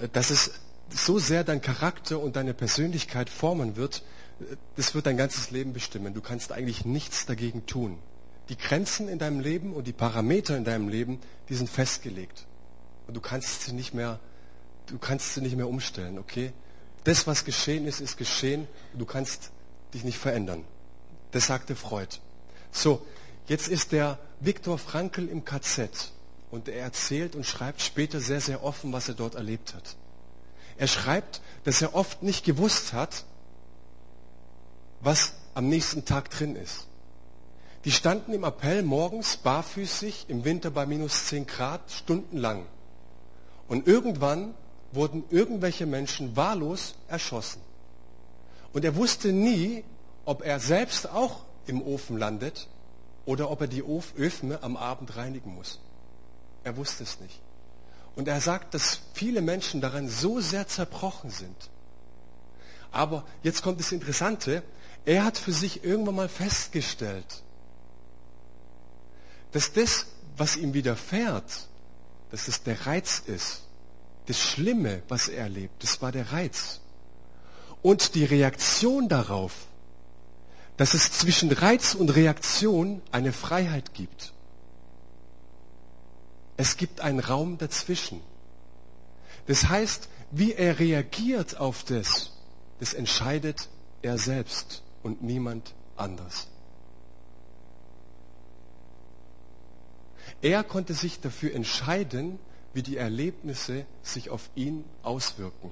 äh, 0.00 0.08
dass 0.08 0.30
es 0.30 0.52
so 0.94 1.18
sehr 1.18 1.44
dein 1.44 1.60
Charakter 1.60 2.20
und 2.20 2.36
deine 2.36 2.54
Persönlichkeit 2.54 3.28
formen 3.28 3.76
wird, 3.76 4.02
äh, 4.40 4.56
das 4.76 4.94
wird 4.94 5.06
dein 5.06 5.16
ganzes 5.16 5.50
Leben 5.50 5.72
bestimmen. 5.72 6.14
Du 6.14 6.20
kannst 6.20 6.52
eigentlich 6.52 6.84
nichts 6.84 7.26
dagegen 7.26 7.66
tun. 7.66 7.98
Die 8.48 8.58
Grenzen 8.58 9.08
in 9.08 9.18
deinem 9.18 9.40
Leben 9.40 9.72
und 9.72 9.86
die 9.86 9.92
Parameter 9.92 10.56
in 10.56 10.64
deinem 10.64 10.88
Leben, 10.88 11.20
die 11.48 11.54
sind 11.54 11.70
festgelegt. 11.70 12.46
Und 13.06 13.14
du 13.14 13.20
kannst 13.20 13.62
sie 13.62 13.72
nicht 13.72 13.94
mehr, 13.94 14.20
du 14.86 14.98
kannst 14.98 15.34
sie 15.34 15.40
nicht 15.40 15.56
mehr 15.56 15.68
umstellen, 15.68 16.18
okay? 16.18 16.52
Das, 17.04 17.26
was 17.26 17.44
geschehen 17.44 17.86
ist, 17.86 18.00
ist 18.00 18.16
geschehen. 18.16 18.66
Du 18.94 19.04
kannst 19.04 19.50
dich 19.92 20.04
nicht 20.04 20.18
verändern. 20.18 20.64
Das 21.32 21.46
sagte 21.46 21.76
Freud. 21.76 22.18
So, 22.72 23.04
jetzt 23.46 23.68
ist 23.68 23.92
der 23.92 24.18
Viktor 24.40 24.78
Frankl 24.78 25.28
im 25.28 25.44
KZ 25.44 26.12
und 26.50 26.68
er 26.68 26.82
erzählt 26.82 27.34
und 27.34 27.44
schreibt 27.44 27.82
später 27.82 28.20
sehr, 28.20 28.40
sehr 28.40 28.62
offen, 28.62 28.92
was 28.92 29.08
er 29.08 29.14
dort 29.14 29.34
erlebt 29.34 29.74
hat. 29.74 29.96
Er 30.76 30.88
schreibt, 30.88 31.40
dass 31.64 31.82
er 31.82 31.94
oft 31.94 32.22
nicht 32.22 32.44
gewusst 32.44 32.92
hat, 32.92 33.24
was 35.00 35.34
am 35.54 35.68
nächsten 35.68 36.04
Tag 36.04 36.30
drin 36.30 36.56
ist. 36.56 36.86
Die 37.84 37.92
standen 37.92 38.32
im 38.32 38.44
Appell 38.44 38.82
morgens 38.82 39.36
barfüßig 39.36 40.26
im 40.28 40.44
Winter 40.44 40.70
bei 40.70 40.86
minus 40.86 41.26
10 41.26 41.46
Grad 41.46 41.90
stundenlang. 41.90 42.66
Und 43.68 43.86
irgendwann 43.86 44.54
wurden 44.92 45.24
irgendwelche 45.30 45.86
Menschen 45.86 46.36
wahllos 46.36 46.94
erschossen. 47.08 47.60
Und 48.72 48.84
er 48.84 48.96
wusste 48.96 49.32
nie, 49.32 49.84
ob 50.24 50.42
er 50.42 50.60
selbst 50.60 51.10
auch 51.10 51.44
im 51.66 51.82
Ofen 51.82 52.16
landet 52.16 52.68
oder 53.26 53.50
ob 53.50 53.60
er 53.60 53.66
die 53.66 53.82
Öfen 53.82 54.56
am 54.62 54.76
Abend 54.76 55.16
reinigen 55.16 55.54
muss. 55.54 55.78
Er 56.64 56.76
wusste 56.76 57.04
es 57.04 57.20
nicht. 57.20 57.38
Und 58.16 58.28
er 58.28 58.40
sagt, 58.40 58.74
dass 58.74 59.00
viele 59.12 59.40
Menschen 59.40 59.80
daran 59.80 60.08
so 60.08 60.40
sehr 60.40 60.68
zerbrochen 60.68 61.30
sind. 61.30 61.56
Aber 62.92 63.24
jetzt 63.42 63.62
kommt 63.62 63.80
das 63.80 63.90
Interessante. 63.90 64.62
Er 65.04 65.24
hat 65.24 65.36
für 65.36 65.52
sich 65.52 65.84
irgendwann 65.84 66.14
mal 66.14 66.28
festgestellt, 66.28 67.42
dass 69.50 69.72
das, 69.72 70.06
was 70.36 70.56
ihm 70.56 70.74
widerfährt, 70.74 71.68
dass 72.30 72.48
es 72.48 72.62
der 72.62 72.86
Reiz 72.86 73.22
ist. 73.26 73.62
Das 74.26 74.40
Schlimme, 74.40 75.02
was 75.08 75.28
er 75.28 75.42
erlebt, 75.42 75.82
das 75.82 76.00
war 76.00 76.12
der 76.12 76.32
Reiz. 76.32 76.80
Und 77.82 78.14
die 78.14 78.24
Reaktion 78.24 79.08
darauf, 79.08 79.66
dass 80.76 80.94
es 80.94 81.12
zwischen 81.12 81.52
Reiz 81.52 81.94
und 81.94 82.10
Reaktion 82.10 83.02
eine 83.12 83.32
Freiheit 83.32 83.94
gibt. 83.94 84.33
Es 86.56 86.76
gibt 86.76 87.00
einen 87.00 87.20
Raum 87.20 87.58
dazwischen. 87.58 88.20
Das 89.46 89.68
heißt, 89.68 90.08
wie 90.30 90.52
er 90.52 90.78
reagiert 90.78 91.56
auf 91.58 91.84
das, 91.84 92.32
das 92.80 92.94
entscheidet 92.94 93.68
er 94.02 94.18
selbst 94.18 94.82
und 95.02 95.22
niemand 95.22 95.74
anders. 95.96 96.48
Er 100.42 100.64
konnte 100.64 100.94
sich 100.94 101.20
dafür 101.20 101.54
entscheiden, 101.54 102.38
wie 102.72 102.82
die 102.82 102.96
Erlebnisse 102.96 103.86
sich 104.02 104.30
auf 104.30 104.50
ihn 104.54 104.84
auswirken. 105.02 105.70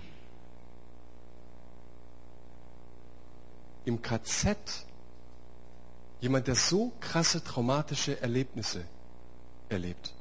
Im 3.85 4.01
KZ 4.01 4.57
jemand, 6.21 6.47
der 6.47 6.55
so 6.55 6.93
krasse 7.01 7.43
traumatische 7.43 8.21
Erlebnisse 8.21 8.85
erlebt. 9.69 10.15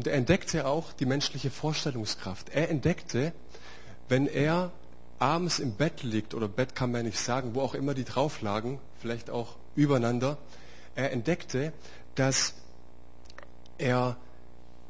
Und 0.00 0.06
er 0.06 0.14
entdeckte 0.14 0.66
auch 0.66 0.94
die 0.94 1.04
menschliche 1.04 1.50
Vorstellungskraft. 1.50 2.48
Er 2.54 2.70
entdeckte, 2.70 3.34
wenn 4.08 4.26
er 4.26 4.72
abends 5.18 5.58
im 5.58 5.74
Bett 5.74 6.02
liegt, 6.02 6.32
oder 6.32 6.48
Bett 6.48 6.74
kann 6.74 6.90
man 6.90 7.04
nicht 7.04 7.18
sagen, 7.18 7.54
wo 7.54 7.60
auch 7.60 7.74
immer 7.74 7.92
die 7.92 8.04
drauf 8.04 8.40
lagen, 8.40 8.80
vielleicht 8.98 9.28
auch 9.28 9.56
übereinander, 9.76 10.38
er 10.94 11.12
entdeckte, 11.12 11.74
dass 12.14 12.54
er 13.76 14.16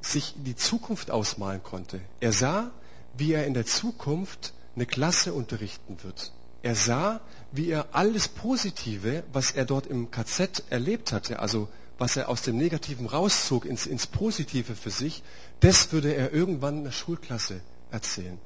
sich 0.01 0.35
die 0.37 0.55
Zukunft 0.55 1.11
ausmalen 1.11 1.65
konnte. 1.65 2.01
Er 2.21 2.33
sah, 2.33 2.71
wie 3.17 3.33
er 3.33 3.49
in 3.49 3.55
der 3.55 3.67
Zukunft 3.67 4.53
eine 4.77 4.87
Klasse 4.87 5.33
unterrichten 5.33 6.05
wird. 6.05 6.31
Er 6.63 6.77
sah, 6.77 7.21
wie 7.51 7.69
er 7.69 7.89
alles 7.91 8.29
Positive, 8.29 9.25
was 9.33 9.51
er 9.51 9.65
dort 9.65 9.89
im 9.89 10.13
KZ 10.13 10.63
erlebt 10.71 11.11
hatte, 11.11 11.41
also 11.41 11.69
was 12.01 12.17
er 12.17 12.31
aus 12.31 12.41
dem 12.41 12.57
Negativen 12.57 13.07
rauszog 13.07 13.67
ins, 13.67 13.85
ins 13.85 14.07
Positive 14.07 14.75
für 14.75 14.91
sich, 14.91 15.23
das 15.61 15.93
würde 15.93 16.15
er 16.15 16.33
irgendwann 16.33 16.79
in 16.79 16.85
der 16.85 16.93
Schulklasse 16.93 17.61
erzählen. 17.91 18.39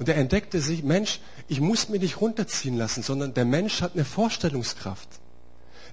Und 0.00 0.08
er 0.08 0.16
entdeckte 0.16 0.60
sich, 0.60 0.82
Mensch, 0.82 1.20
ich 1.46 1.60
muss 1.60 1.88
mich 1.88 2.02
nicht 2.02 2.20
runterziehen 2.20 2.76
lassen, 2.76 3.04
sondern 3.04 3.34
der 3.34 3.44
Mensch 3.44 3.82
hat 3.82 3.94
eine 3.94 4.04
Vorstellungskraft. 4.04 5.08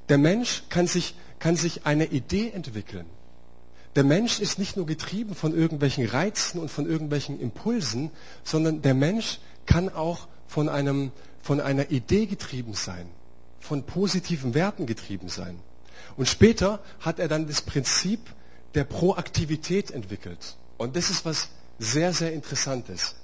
Der 0.09 0.17
Mensch 0.17 0.63
kann 0.69 0.87
sich, 0.87 1.13
kann 1.37 1.55
sich 1.55 1.85
eine 1.85 2.07
Idee 2.07 2.49
entwickeln. 2.49 3.05
Der 3.95 4.03
Mensch 4.03 4.39
ist 4.39 4.57
nicht 4.57 4.75
nur 4.75 4.87
getrieben 4.87 5.35
von 5.35 5.55
irgendwelchen 5.55 6.07
Reizen 6.07 6.59
und 6.59 6.71
von 6.71 6.89
irgendwelchen 6.89 7.39
Impulsen, 7.39 8.09
sondern 8.43 8.81
der 8.81 8.95
Mensch 8.95 9.39
kann 9.67 9.89
auch 9.89 10.27
von, 10.47 10.69
einem, 10.69 11.11
von 11.43 11.61
einer 11.61 11.91
Idee 11.91 12.25
getrieben 12.25 12.73
sein, 12.73 13.05
von 13.59 13.83
positiven 13.83 14.55
Werten 14.55 14.87
getrieben 14.87 15.29
sein. 15.29 15.59
Und 16.17 16.27
später 16.27 16.79
hat 16.99 17.19
er 17.19 17.27
dann 17.27 17.47
das 17.47 17.61
Prinzip 17.61 18.19
der 18.75 18.83
Proaktivität 18.83 19.91
entwickelt. 19.91 20.57
Und 20.77 20.95
das 20.95 21.09
ist 21.09 21.25
was 21.25 21.49
sehr, 21.79 22.13
sehr 22.13 22.33
Interessantes. 22.33 23.15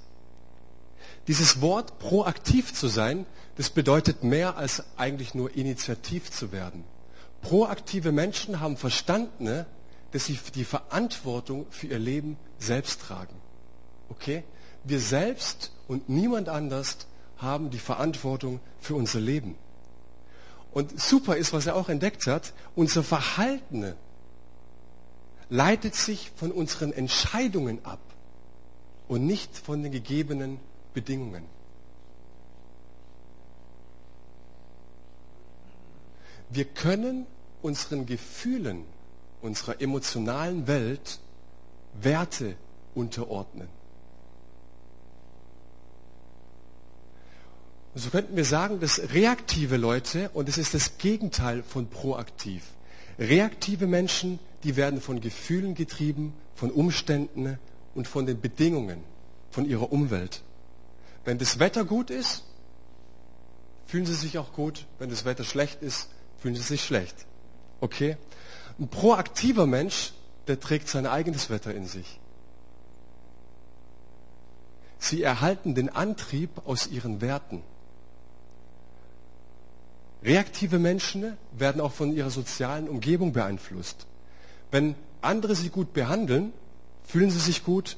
Dieses 1.26 1.60
Wort 1.60 1.98
proaktiv 1.98 2.72
zu 2.72 2.88
sein, 2.88 3.26
das 3.56 3.70
bedeutet 3.70 4.24
mehr 4.24 4.56
als 4.56 4.84
eigentlich 4.96 5.34
nur 5.34 5.54
initiativ 5.54 6.30
zu 6.30 6.52
werden. 6.52 6.84
Proaktive 7.42 8.12
Menschen 8.12 8.60
haben 8.60 8.76
verstanden, 8.76 9.66
dass 10.12 10.26
sie 10.26 10.38
die 10.54 10.64
Verantwortung 10.64 11.66
für 11.70 11.88
ihr 11.88 11.98
Leben 11.98 12.36
selbst 12.58 13.02
tragen. 13.02 13.34
Okay? 14.08 14.44
Wir 14.84 15.00
selbst 15.00 15.72
und 15.88 16.08
niemand 16.08 16.48
anders 16.48 16.98
haben 17.38 17.70
die 17.70 17.78
Verantwortung 17.78 18.60
für 18.80 18.94
unser 18.94 19.20
Leben. 19.20 19.56
Und 20.72 21.00
super 21.00 21.36
ist, 21.36 21.52
was 21.52 21.66
er 21.66 21.74
auch 21.74 21.88
entdeckt 21.88 22.26
hat, 22.26 22.52
unser 22.76 23.02
Verhalten 23.02 23.94
leitet 25.48 25.96
sich 25.96 26.30
von 26.36 26.52
unseren 26.52 26.92
Entscheidungen 26.92 27.84
ab 27.84 28.00
und 29.08 29.26
nicht 29.26 29.56
von 29.56 29.82
den 29.82 29.90
gegebenen 29.90 30.60
Bedingungen. 30.94 31.44
Wir 36.50 36.64
können 36.64 37.26
unseren 37.62 38.06
Gefühlen, 38.06 38.84
unserer 39.42 39.80
emotionalen 39.80 40.66
Welt 40.66 41.18
Werte 42.00 42.56
unterordnen. 42.94 43.68
So 47.94 48.10
könnten 48.10 48.36
wir 48.36 48.44
sagen, 48.44 48.78
dass 48.78 49.12
reaktive 49.12 49.76
Leute, 49.76 50.30
und 50.32 50.48
es 50.48 50.58
ist 50.58 50.74
das 50.74 50.98
Gegenteil 50.98 51.62
von 51.62 51.88
proaktiv, 51.88 52.62
reaktive 53.18 53.86
Menschen, 53.88 54.38
die 54.62 54.76
werden 54.76 55.00
von 55.00 55.20
Gefühlen 55.20 55.74
getrieben, 55.74 56.34
von 56.54 56.70
Umständen 56.70 57.58
und 57.94 58.06
von 58.06 58.26
den 58.26 58.40
Bedingungen, 58.40 59.02
von 59.50 59.64
ihrer 59.64 59.90
Umwelt. 59.90 60.42
Wenn 61.24 61.38
das 61.38 61.58
Wetter 61.58 61.84
gut 61.84 62.10
ist, 62.10 62.44
fühlen 63.86 64.06
sie 64.06 64.14
sich 64.14 64.38
auch 64.38 64.52
gut. 64.52 64.86
Wenn 64.98 65.10
das 65.10 65.24
Wetter 65.24 65.44
schlecht 65.44 65.82
ist, 65.82 66.08
fühlen 66.38 66.54
sie 66.54 66.62
sich 66.62 66.84
schlecht. 66.84 67.26
Okay? 67.80 68.16
Ein 68.78 68.88
proaktiver 68.88 69.66
Mensch, 69.66 70.12
der 70.46 70.60
trägt 70.60 70.88
sein 70.88 71.06
eigenes 71.06 71.50
Wetter 71.50 71.74
in 71.74 71.86
sich. 71.86 72.20
Sie 74.98 75.22
erhalten 75.22 75.74
den 75.74 75.88
Antrieb 75.88 76.50
aus 76.66 76.86
ihren 76.86 77.20
Werten. 77.20 77.62
Reaktive 80.22 80.78
Menschen 80.78 81.36
werden 81.52 81.80
auch 81.80 81.92
von 81.92 82.12
ihrer 82.12 82.30
sozialen 82.30 82.88
Umgebung 82.88 83.32
beeinflusst. 83.32 84.06
Wenn 84.70 84.94
andere 85.22 85.54
sie 85.54 85.70
gut 85.70 85.92
behandeln, 85.92 86.52
fühlen 87.04 87.30
sie 87.30 87.38
sich 87.38 87.64
gut. 87.64 87.96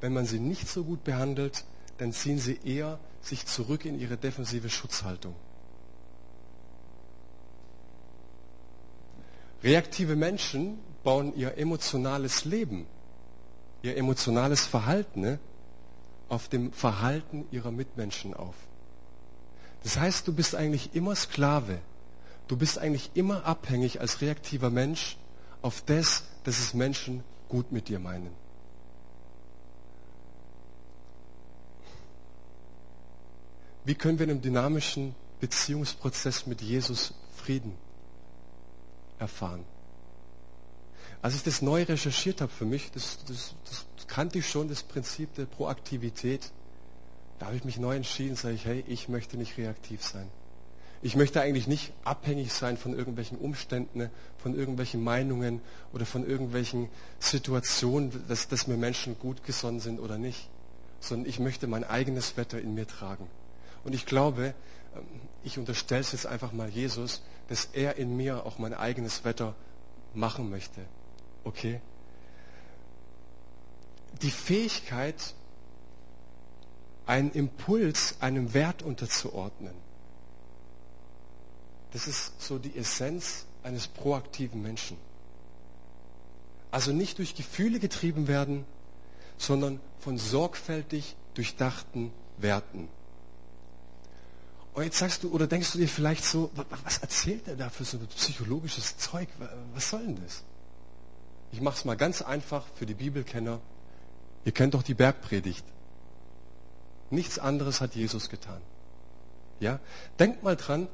Wenn 0.00 0.12
man 0.12 0.26
sie 0.26 0.38
nicht 0.38 0.68
so 0.68 0.84
gut 0.84 1.02
behandelt, 1.04 1.64
dann 1.98 2.12
ziehen 2.12 2.38
sie 2.38 2.60
eher 2.64 2.98
sich 3.20 3.46
zurück 3.46 3.84
in 3.84 3.98
ihre 3.98 4.16
defensive 4.16 4.70
Schutzhaltung. 4.70 5.34
Reaktive 9.64 10.14
Menschen 10.14 10.78
bauen 11.02 11.34
ihr 11.34 11.58
emotionales 11.58 12.44
Leben, 12.44 12.86
ihr 13.82 13.96
emotionales 13.96 14.64
Verhalten 14.66 15.40
auf 16.28 16.48
dem 16.48 16.72
Verhalten 16.72 17.46
ihrer 17.50 17.72
Mitmenschen 17.72 18.34
auf. 18.34 18.54
Das 19.86 19.98
heißt, 19.98 20.26
du 20.26 20.32
bist 20.32 20.56
eigentlich 20.56 20.96
immer 20.96 21.14
Sklave. 21.14 21.78
Du 22.48 22.56
bist 22.56 22.76
eigentlich 22.76 23.12
immer 23.14 23.44
abhängig 23.44 24.00
als 24.00 24.20
reaktiver 24.20 24.68
Mensch 24.68 25.16
auf 25.62 25.80
das, 25.80 26.24
dass 26.42 26.58
es 26.58 26.74
Menschen 26.74 27.22
gut 27.48 27.70
mit 27.70 27.86
dir 27.86 28.00
meinen. 28.00 28.32
Wie 33.84 33.94
können 33.94 34.18
wir 34.18 34.24
in 34.24 34.30
einem 34.30 34.42
dynamischen 34.42 35.14
Beziehungsprozess 35.38 36.48
mit 36.48 36.62
Jesus 36.62 37.14
Frieden 37.36 37.72
erfahren? 39.20 39.64
Als 41.22 41.36
ich 41.36 41.44
das 41.44 41.62
neu 41.62 41.84
recherchiert 41.84 42.40
habe 42.40 42.50
für 42.50 42.64
mich, 42.64 42.90
das, 42.90 43.18
das, 43.28 43.54
das 43.64 44.08
kannte 44.08 44.40
ich 44.40 44.50
schon, 44.50 44.68
das 44.68 44.82
Prinzip 44.82 45.32
der 45.36 45.46
Proaktivität, 45.46 46.50
da 47.38 47.46
habe 47.46 47.56
ich 47.56 47.64
mich 47.64 47.78
neu 47.78 47.96
entschieden, 47.96 48.36
sage 48.36 48.54
ich, 48.54 48.64
hey, 48.64 48.84
ich 48.86 49.08
möchte 49.08 49.36
nicht 49.36 49.58
reaktiv 49.58 50.02
sein. 50.02 50.28
Ich 51.02 51.14
möchte 51.14 51.40
eigentlich 51.40 51.66
nicht 51.66 51.92
abhängig 52.04 52.52
sein 52.52 52.76
von 52.76 52.94
irgendwelchen 52.94 53.38
Umständen, 53.38 54.10
von 54.38 54.54
irgendwelchen 54.54 55.04
Meinungen 55.04 55.60
oder 55.92 56.06
von 56.06 56.26
irgendwelchen 56.26 56.88
Situationen, 57.18 58.10
dass, 58.28 58.48
dass 58.48 58.66
mir 58.66 58.76
Menschen 58.76 59.18
gut 59.18 59.44
gesonnen 59.44 59.80
sind 59.80 60.00
oder 60.00 60.18
nicht, 60.18 60.48
sondern 61.00 61.28
ich 61.28 61.38
möchte 61.38 61.66
mein 61.66 61.84
eigenes 61.84 62.36
Wetter 62.36 62.60
in 62.60 62.74
mir 62.74 62.86
tragen. 62.86 63.26
Und 63.84 63.94
ich 63.94 64.06
glaube, 64.06 64.54
ähm, 64.96 65.02
ich 65.44 65.58
unterstelle 65.58 66.00
es 66.00 66.12
jetzt 66.12 66.26
einfach 66.26 66.52
mal 66.52 66.68
Jesus, 66.68 67.22
dass 67.48 67.66
er 67.72 67.96
in 67.96 68.16
mir 68.16 68.44
auch 68.44 68.58
mein 68.58 68.74
eigenes 68.74 69.24
Wetter 69.24 69.54
machen 70.14 70.50
möchte. 70.50 70.80
Okay? 71.44 71.80
Die 74.22 74.30
Fähigkeit, 74.30 75.34
einen 77.06 77.30
Impuls 77.32 78.16
einem 78.20 78.52
Wert 78.52 78.82
unterzuordnen, 78.82 79.74
das 81.92 82.08
ist 82.08 82.42
so 82.42 82.58
die 82.58 82.76
Essenz 82.76 83.46
eines 83.62 83.88
proaktiven 83.88 84.60
Menschen. 84.60 84.98
Also 86.70 86.92
nicht 86.92 87.18
durch 87.18 87.34
Gefühle 87.34 87.78
getrieben 87.78 88.28
werden, 88.28 88.66
sondern 89.38 89.80
von 90.00 90.18
sorgfältig 90.18 91.16
durchdachten 91.34 92.12
Werten. 92.36 92.88
Und 94.74 94.84
jetzt 94.84 94.98
sagst 94.98 95.22
du, 95.22 95.30
oder 95.30 95.46
denkst 95.46 95.72
du 95.72 95.78
dir 95.78 95.88
vielleicht 95.88 96.24
so, 96.24 96.50
was 96.84 96.98
erzählt 96.98 97.48
er 97.48 97.56
da 97.56 97.70
für 97.70 97.84
so 97.84 97.96
ein 97.96 98.06
psychologisches 98.08 98.98
Zeug? 98.98 99.28
Was 99.72 99.88
soll 99.88 100.04
denn 100.04 100.20
das? 100.22 100.42
Ich 101.50 101.62
mache 101.62 101.76
es 101.76 101.84
mal 101.86 101.96
ganz 101.96 102.20
einfach 102.20 102.66
für 102.74 102.84
die 102.84 102.92
Bibelkenner. 102.92 103.58
Ihr 104.44 104.52
kennt 104.52 104.74
doch 104.74 104.82
die 104.82 104.92
Bergpredigt. 104.92 105.64
Nichts 107.10 107.38
anderes 107.38 107.80
hat 107.80 107.94
Jesus 107.94 108.28
getan. 108.28 108.60
Ja? 109.60 109.78
Denkt 110.18 110.42
mal 110.42 110.56
dran, 110.56 110.88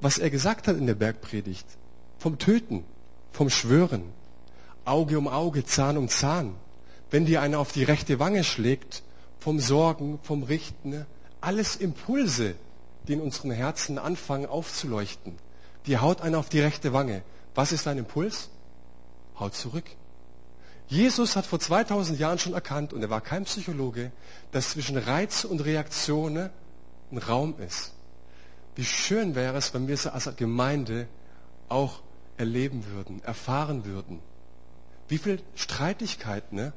was 0.00 0.18
er 0.18 0.30
gesagt 0.30 0.68
hat 0.68 0.76
in 0.76 0.86
der 0.86 0.94
Bergpredigt. 0.94 1.66
Vom 2.18 2.38
Töten, 2.38 2.84
vom 3.32 3.50
Schwören, 3.50 4.02
Auge 4.84 5.18
um 5.18 5.28
Auge, 5.28 5.64
Zahn 5.64 5.96
um 5.96 6.08
Zahn. 6.08 6.54
Wenn 7.10 7.26
dir 7.26 7.42
einer 7.42 7.58
auf 7.58 7.72
die 7.72 7.84
rechte 7.84 8.18
Wange 8.18 8.44
schlägt, 8.44 9.02
vom 9.38 9.60
Sorgen, 9.60 10.18
vom 10.22 10.42
Richten, 10.42 11.06
alles 11.40 11.76
Impulse, 11.76 12.54
die 13.06 13.12
in 13.12 13.20
unseren 13.20 13.50
Herzen 13.50 13.98
anfangen 13.98 14.46
aufzuleuchten. 14.46 15.34
Die 15.86 15.98
haut 15.98 16.22
einer 16.22 16.38
auf 16.38 16.48
die 16.48 16.60
rechte 16.60 16.92
Wange. 16.92 17.22
Was 17.54 17.72
ist 17.72 17.86
dein 17.86 17.98
Impuls? 17.98 18.48
Haut 19.38 19.54
zurück. 19.54 19.84
Jesus 20.88 21.34
hat 21.34 21.46
vor 21.46 21.60
2000 21.60 22.18
Jahren 22.18 22.38
schon 22.38 22.52
erkannt, 22.52 22.92
und 22.92 23.02
er 23.02 23.10
war 23.10 23.20
kein 23.20 23.44
Psychologe, 23.44 24.12
dass 24.52 24.70
zwischen 24.70 24.96
Reiz 24.96 25.44
und 25.44 25.64
Reaktion 25.64 26.50
ein 27.10 27.18
Raum 27.18 27.54
ist. 27.58 27.92
Wie 28.76 28.84
schön 28.84 29.34
wäre 29.34 29.56
es, 29.56 29.72
wenn 29.72 29.86
wir 29.86 29.94
es 29.94 30.06
als 30.06 30.28
Gemeinde 30.36 31.08
auch 31.68 32.02
erleben 32.36 32.84
würden, 32.86 33.22
erfahren 33.22 33.84
würden. 33.84 34.20
Wie 35.08 35.18
viel 35.18 35.40
Streitigkeiten 35.54 36.56
ne, 36.56 36.72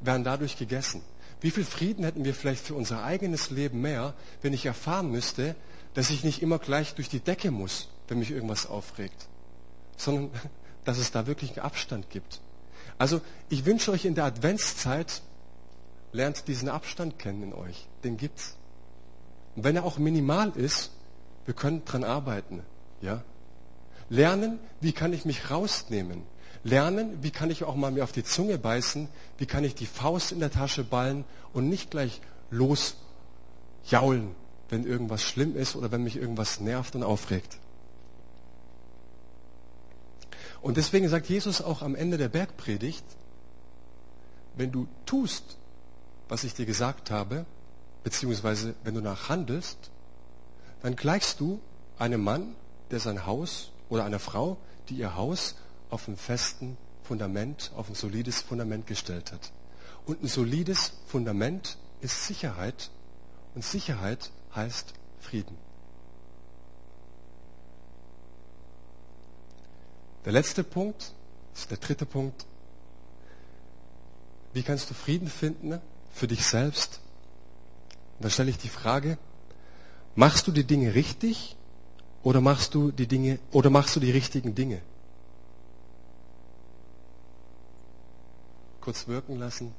wären 0.00 0.24
dadurch 0.24 0.56
gegessen? 0.56 1.02
Wie 1.40 1.50
viel 1.50 1.64
Frieden 1.64 2.04
hätten 2.04 2.24
wir 2.24 2.34
vielleicht 2.34 2.66
für 2.66 2.74
unser 2.74 3.04
eigenes 3.04 3.50
Leben 3.50 3.80
mehr, 3.80 4.14
wenn 4.42 4.52
ich 4.52 4.66
erfahren 4.66 5.10
müsste, 5.10 5.54
dass 5.94 6.10
ich 6.10 6.24
nicht 6.24 6.42
immer 6.42 6.58
gleich 6.58 6.94
durch 6.94 7.08
die 7.08 7.20
Decke 7.20 7.50
muss, 7.50 7.88
wenn 8.08 8.18
mich 8.18 8.30
irgendwas 8.30 8.66
aufregt, 8.66 9.28
sondern 9.96 10.30
dass 10.84 10.98
es 10.98 11.12
da 11.12 11.26
wirklich 11.26 11.52
einen 11.52 11.66
Abstand 11.66 12.10
gibt. 12.10 12.40
Also 12.98 13.20
ich 13.48 13.64
wünsche 13.64 13.92
euch 13.92 14.04
in 14.04 14.14
der 14.14 14.24
Adventszeit, 14.24 15.22
lernt 16.12 16.48
diesen 16.48 16.68
Abstand 16.68 17.18
kennen 17.18 17.42
in 17.42 17.54
euch. 17.54 17.86
Den 18.04 18.16
gibt's. 18.16 18.56
Und 19.56 19.64
wenn 19.64 19.76
er 19.76 19.84
auch 19.84 19.98
minimal 19.98 20.50
ist, 20.50 20.90
wir 21.44 21.54
können 21.54 21.84
dran 21.84 22.04
arbeiten. 22.04 22.62
Ja? 23.00 23.22
Lernen, 24.10 24.58
wie 24.80 24.92
kann 24.92 25.12
ich 25.12 25.24
mich 25.24 25.50
rausnehmen? 25.50 26.22
Lernen, 26.64 27.22
wie 27.22 27.30
kann 27.30 27.50
ich 27.50 27.64
auch 27.64 27.76
mal 27.76 27.90
mir 27.90 28.04
auf 28.04 28.12
die 28.12 28.24
Zunge 28.24 28.58
beißen? 28.58 29.08
Wie 29.38 29.46
kann 29.46 29.64
ich 29.64 29.74
die 29.74 29.86
Faust 29.86 30.32
in 30.32 30.40
der 30.40 30.50
Tasche 30.50 30.84
ballen 30.84 31.24
und 31.52 31.68
nicht 31.68 31.90
gleich 31.90 32.20
losjaulen, 32.50 34.34
wenn 34.68 34.84
irgendwas 34.84 35.22
schlimm 35.22 35.56
ist 35.56 35.76
oder 35.76 35.92
wenn 35.92 36.02
mich 36.02 36.16
irgendwas 36.16 36.60
nervt 36.60 36.94
und 36.96 37.04
aufregt? 37.04 37.58
Und 40.68 40.76
deswegen 40.76 41.08
sagt 41.08 41.30
Jesus 41.30 41.62
auch 41.62 41.80
am 41.80 41.94
Ende 41.94 42.18
der 42.18 42.28
Bergpredigt, 42.28 43.02
wenn 44.54 44.70
du 44.70 44.86
tust, 45.06 45.56
was 46.28 46.44
ich 46.44 46.52
dir 46.52 46.66
gesagt 46.66 47.10
habe, 47.10 47.46
beziehungsweise 48.04 48.74
wenn 48.84 48.92
du 48.92 49.00
nach 49.00 49.30
handelst, 49.30 49.78
dann 50.82 50.94
gleichst 50.94 51.40
du 51.40 51.58
einem 51.98 52.22
Mann, 52.22 52.54
der 52.90 53.00
sein 53.00 53.24
Haus 53.24 53.72
oder 53.88 54.04
einer 54.04 54.18
Frau, 54.18 54.58
die 54.90 54.96
ihr 54.96 55.16
Haus 55.16 55.54
auf 55.88 56.06
einem 56.06 56.18
festen 56.18 56.76
Fundament, 57.02 57.72
auf 57.74 57.88
ein 57.88 57.94
solides 57.94 58.42
Fundament 58.42 58.86
gestellt 58.86 59.32
hat. 59.32 59.52
Und 60.04 60.22
ein 60.22 60.28
solides 60.28 60.92
Fundament 61.06 61.78
ist 62.02 62.26
Sicherheit 62.26 62.90
und 63.54 63.64
Sicherheit 63.64 64.30
heißt 64.54 64.92
Frieden. 65.18 65.56
Der 70.28 70.34
letzte 70.34 70.62
Punkt, 70.62 71.14
ist 71.54 71.70
der 71.70 71.78
dritte 71.78 72.04
Punkt. 72.04 72.44
Wie 74.52 74.62
kannst 74.62 74.90
du 74.90 74.92
Frieden 74.92 75.28
finden 75.28 75.80
für 76.12 76.26
dich 76.26 76.44
selbst? 76.44 77.00
Und 78.18 78.26
da 78.26 78.28
stelle 78.28 78.50
ich 78.50 78.58
die 78.58 78.68
Frage, 78.68 79.16
machst 80.16 80.46
du 80.46 80.52
die 80.52 80.64
Dinge 80.64 80.94
richtig 80.94 81.56
oder 82.22 82.42
machst 82.42 82.74
du 82.74 82.90
die 82.90 83.06
Dinge 83.06 83.38
oder 83.52 83.70
machst 83.70 83.96
du 83.96 84.00
die 84.00 84.10
richtigen 84.10 84.54
Dinge? 84.54 84.82
Kurz 88.82 89.08
wirken 89.08 89.38
lassen. 89.38 89.74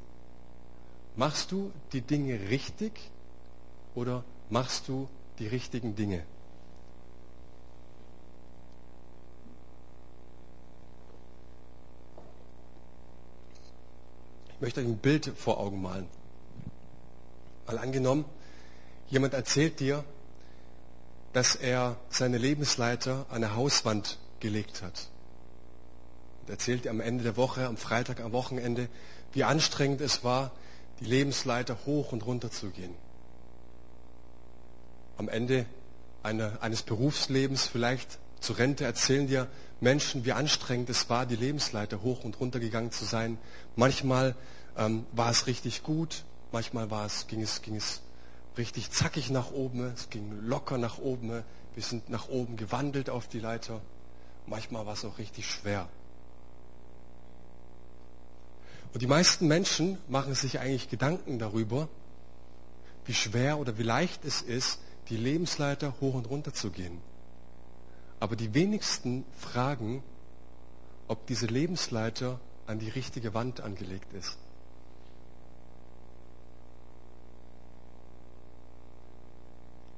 Machst 1.15 1.51
du 1.51 1.71
die 1.93 2.01
Dinge 2.01 2.49
richtig 2.49 2.93
oder 3.93 4.23
machst 4.49 4.87
du 4.87 5.07
die 5.37 5.45
richtigen 5.45 5.95
Dinge? 5.95 6.23
Ich 14.59 14.61
möchte 14.61 14.81
euch 14.81 14.87
ein 14.87 14.97
Bild 14.97 15.31
vor 15.37 15.57
Augen 15.57 15.81
malen. 15.81 16.05
Mal 17.65 17.77
angenommen, 17.77 18.25
jemand 19.07 19.33
erzählt 19.33 19.79
dir, 19.79 20.03
dass 21.31 21.55
er 21.55 21.95
seine 22.09 22.37
Lebensleiter 22.37 23.25
an 23.29 23.37
eine 23.37 23.55
Hauswand 23.55 24.17
gelegt 24.41 24.81
hat. 24.81 25.07
Und 26.41 26.49
erzählt 26.49 26.89
am 26.89 26.99
Ende 26.99 27.23
der 27.23 27.37
Woche, 27.37 27.67
am 27.67 27.77
Freitag, 27.77 28.19
am 28.19 28.33
Wochenende, 28.33 28.89
wie 29.31 29.45
anstrengend 29.45 30.01
es 30.01 30.25
war, 30.25 30.51
die 30.99 31.05
Lebensleiter 31.05 31.77
hoch 31.85 32.11
und 32.11 32.25
runter 32.25 32.51
zu 32.51 32.69
gehen. 32.69 32.95
Am 35.15 35.29
Ende 35.29 35.67
eine, 36.21 36.61
eines 36.61 36.83
Berufslebens, 36.83 37.65
vielleicht 37.65 38.19
zur 38.39 38.57
Rente, 38.57 38.85
erzählen 38.85 39.27
dir 39.27 39.47
Menschen, 39.81 40.25
wie 40.25 40.33
anstrengend 40.33 40.89
es 40.89 41.09
war, 41.09 41.25
die 41.25 41.35
Lebensleiter 41.35 42.01
hoch 42.01 42.23
und 42.23 42.39
runter 42.39 42.59
gegangen 42.59 42.91
zu 42.91 43.05
sein. 43.05 43.37
Manchmal 43.75 44.35
ähm, 44.77 45.05
war 45.11 45.29
es 45.29 45.47
richtig 45.47 45.83
gut, 45.83 46.23
manchmal 46.51 46.91
war 46.91 47.05
es, 47.05 47.27
ging, 47.27 47.41
es, 47.41 47.61
ging 47.61 47.75
es 47.75 48.01
richtig 48.57 48.91
zackig 48.91 49.29
nach 49.29 49.51
oben, 49.51 49.85
es 49.93 50.09
ging 50.09 50.41
locker 50.41 50.77
nach 50.77 50.97
oben, 50.97 51.43
wir 51.75 51.83
sind 51.83 52.09
nach 52.09 52.29
oben 52.29 52.57
gewandelt 52.57 53.09
auf 53.09 53.27
die 53.27 53.39
Leiter. 53.39 53.81
Manchmal 54.47 54.85
war 54.85 54.93
es 54.93 55.05
auch 55.05 55.17
richtig 55.17 55.49
schwer. 55.49 55.87
Und 58.93 59.01
die 59.01 59.07
meisten 59.07 59.47
Menschen 59.47 59.97
machen 60.07 60.33
sich 60.33 60.59
eigentlich 60.59 60.89
Gedanken 60.89 61.37
darüber, 61.37 61.87
wie 63.05 63.13
schwer 63.13 63.59
oder 63.59 63.77
wie 63.77 63.83
leicht 63.83 64.25
es 64.25 64.41
ist, 64.41 64.79
die 65.09 65.17
Lebensleiter 65.17 65.95
hoch 66.01 66.15
und 66.15 66.29
runter 66.29 66.53
zu 66.53 66.71
gehen. 66.71 66.99
Aber 68.19 68.35
die 68.35 68.53
wenigsten 68.53 69.25
fragen, 69.37 70.03
ob 71.07 71.25
diese 71.27 71.47
Lebensleiter 71.47 72.39
an 72.67 72.79
die 72.79 72.89
richtige 72.89 73.33
Wand 73.33 73.61
angelegt 73.61 74.13
ist. 74.13 74.37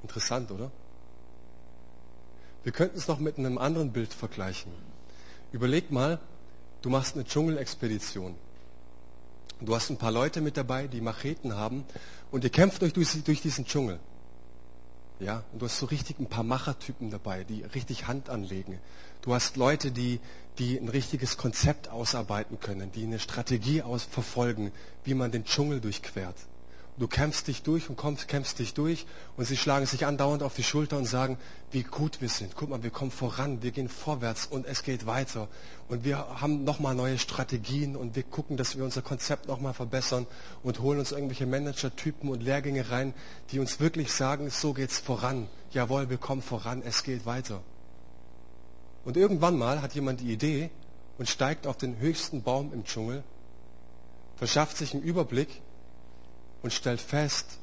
Interessant, 0.02 0.50
oder? 0.50 0.70
Wir 2.64 2.72
könnten 2.72 2.96
es 2.96 3.08
noch 3.08 3.18
mit 3.18 3.38
einem 3.38 3.58
anderen 3.58 3.92
Bild 3.92 4.12
vergleichen. 4.12 4.72
Überleg 5.52 5.90
mal, 5.90 6.18
du 6.80 6.90
machst 6.90 7.14
eine 7.14 7.24
Dschungelexpedition. 7.24 8.34
Du 9.60 9.74
hast 9.74 9.90
ein 9.90 9.98
paar 9.98 10.12
Leute 10.12 10.40
mit 10.40 10.56
dabei, 10.56 10.86
die 10.86 11.00
Macheten 11.00 11.54
haben 11.54 11.84
und 12.30 12.42
ihr 12.42 12.50
kämpft 12.50 12.82
euch 12.82 12.92
durch, 12.92 13.22
durch 13.22 13.42
diesen 13.42 13.64
Dschungel. 13.64 14.00
Ja, 15.22 15.44
und 15.52 15.62
du 15.62 15.66
hast 15.66 15.78
so 15.78 15.86
richtig 15.86 16.18
ein 16.18 16.26
paar 16.26 16.42
Machertypen 16.42 17.10
dabei, 17.10 17.44
die 17.44 17.62
richtig 17.62 18.08
Hand 18.08 18.28
anlegen. 18.28 18.80
Du 19.20 19.32
hast 19.32 19.56
Leute, 19.56 19.92
die, 19.92 20.18
die 20.58 20.76
ein 20.76 20.88
richtiges 20.88 21.36
Konzept 21.36 21.88
ausarbeiten 21.88 22.58
können, 22.58 22.90
die 22.90 23.04
eine 23.04 23.20
Strategie 23.20 23.82
aus 23.82 24.02
verfolgen, 24.02 24.72
wie 25.04 25.14
man 25.14 25.30
den 25.30 25.44
Dschungel 25.44 25.80
durchquert. 25.80 26.34
Du 26.98 27.08
kämpfst 27.08 27.48
dich 27.48 27.62
durch 27.62 27.88
und 27.88 27.96
kommst, 27.96 28.28
kämpfst 28.28 28.58
dich 28.58 28.74
durch 28.74 29.06
und 29.36 29.46
sie 29.46 29.56
schlagen 29.56 29.86
sich 29.86 30.04
andauernd 30.06 30.42
auf 30.42 30.54
die 30.54 30.62
Schulter 30.62 30.98
und 30.98 31.06
sagen, 31.06 31.38
wie 31.70 31.82
gut 31.82 32.20
wir 32.20 32.28
sind. 32.28 32.54
Guck 32.54 32.68
mal, 32.68 32.82
wir 32.82 32.90
kommen 32.90 33.10
voran, 33.10 33.62
wir 33.62 33.70
gehen 33.70 33.88
vorwärts 33.88 34.46
und 34.46 34.66
es 34.66 34.82
geht 34.82 35.06
weiter. 35.06 35.48
Und 35.88 36.04
wir 36.04 36.40
haben 36.40 36.64
nochmal 36.64 36.94
neue 36.94 37.18
Strategien 37.18 37.96
und 37.96 38.14
wir 38.14 38.22
gucken, 38.22 38.56
dass 38.56 38.76
wir 38.76 38.84
unser 38.84 39.02
Konzept 39.02 39.48
nochmal 39.48 39.72
verbessern 39.72 40.26
und 40.62 40.80
holen 40.80 40.98
uns 40.98 41.12
irgendwelche 41.12 41.46
Manager-Typen 41.46 42.28
und 42.28 42.42
Lehrgänge 42.42 42.90
rein, 42.90 43.14
die 43.50 43.58
uns 43.58 43.80
wirklich 43.80 44.12
sagen, 44.12 44.50
so 44.50 44.74
geht's 44.74 44.98
voran. 44.98 45.48
Jawohl, 45.70 46.10
wir 46.10 46.18
kommen 46.18 46.42
voran, 46.42 46.82
es 46.84 47.02
geht 47.02 47.24
weiter. 47.24 47.62
Und 49.04 49.16
irgendwann 49.16 49.58
mal 49.58 49.82
hat 49.82 49.94
jemand 49.94 50.20
die 50.20 50.32
Idee 50.32 50.70
und 51.18 51.28
steigt 51.28 51.66
auf 51.66 51.76
den 51.76 51.98
höchsten 51.98 52.42
Baum 52.42 52.72
im 52.72 52.84
Dschungel, 52.84 53.24
verschafft 54.36 54.76
sich 54.76 54.92
einen 54.92 55.02
Überblick 55.02 55.62
und 56.62 56.72
stellt 56.72 57.00
fest, 57.00 57.58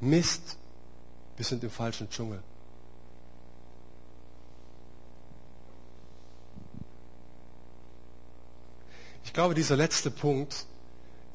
Mist, 0.00 0.56
wir 1.36 1.44
sind 1.44 1.62
im 1.64 1.70
falschen 1.70 2.08
Dschungel. 2.08 2.42
Ich 9.24 9.32
glaube, 9.32 9.54
dieser 9.54 9.76
letzte 9.76 10.10
Punkt 10.10 10.66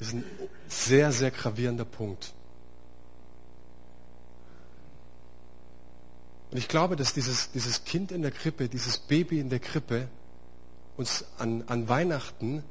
ist 0.00 0.14
ein 0.14 0.24
sehr, 0.66 1.12
sehr 1.12 1.30
gravierender 1.30 1.84
Punkt. 1.84 2.32
Und 6.50 6.58
ich 6.58 6.68
glaube, 6.68 6.96
dass 6.96 7.14
dieses, 7.14 7.50
dieses 7.52 7.84
Kind 7.84 8.12
in 8.12 8.22
der 8.22 8.30
Krippe, 8.30 8.68
dieses 8.68 8.98
Baby 8.98 9.40
in 9.40 9.50
der 9.50 9.60
Krippe 9.60 10.08
uns 10.96 11.24
an, 11.38 11.64
an 11.68 11.88
Weihnachten 11.88 12.62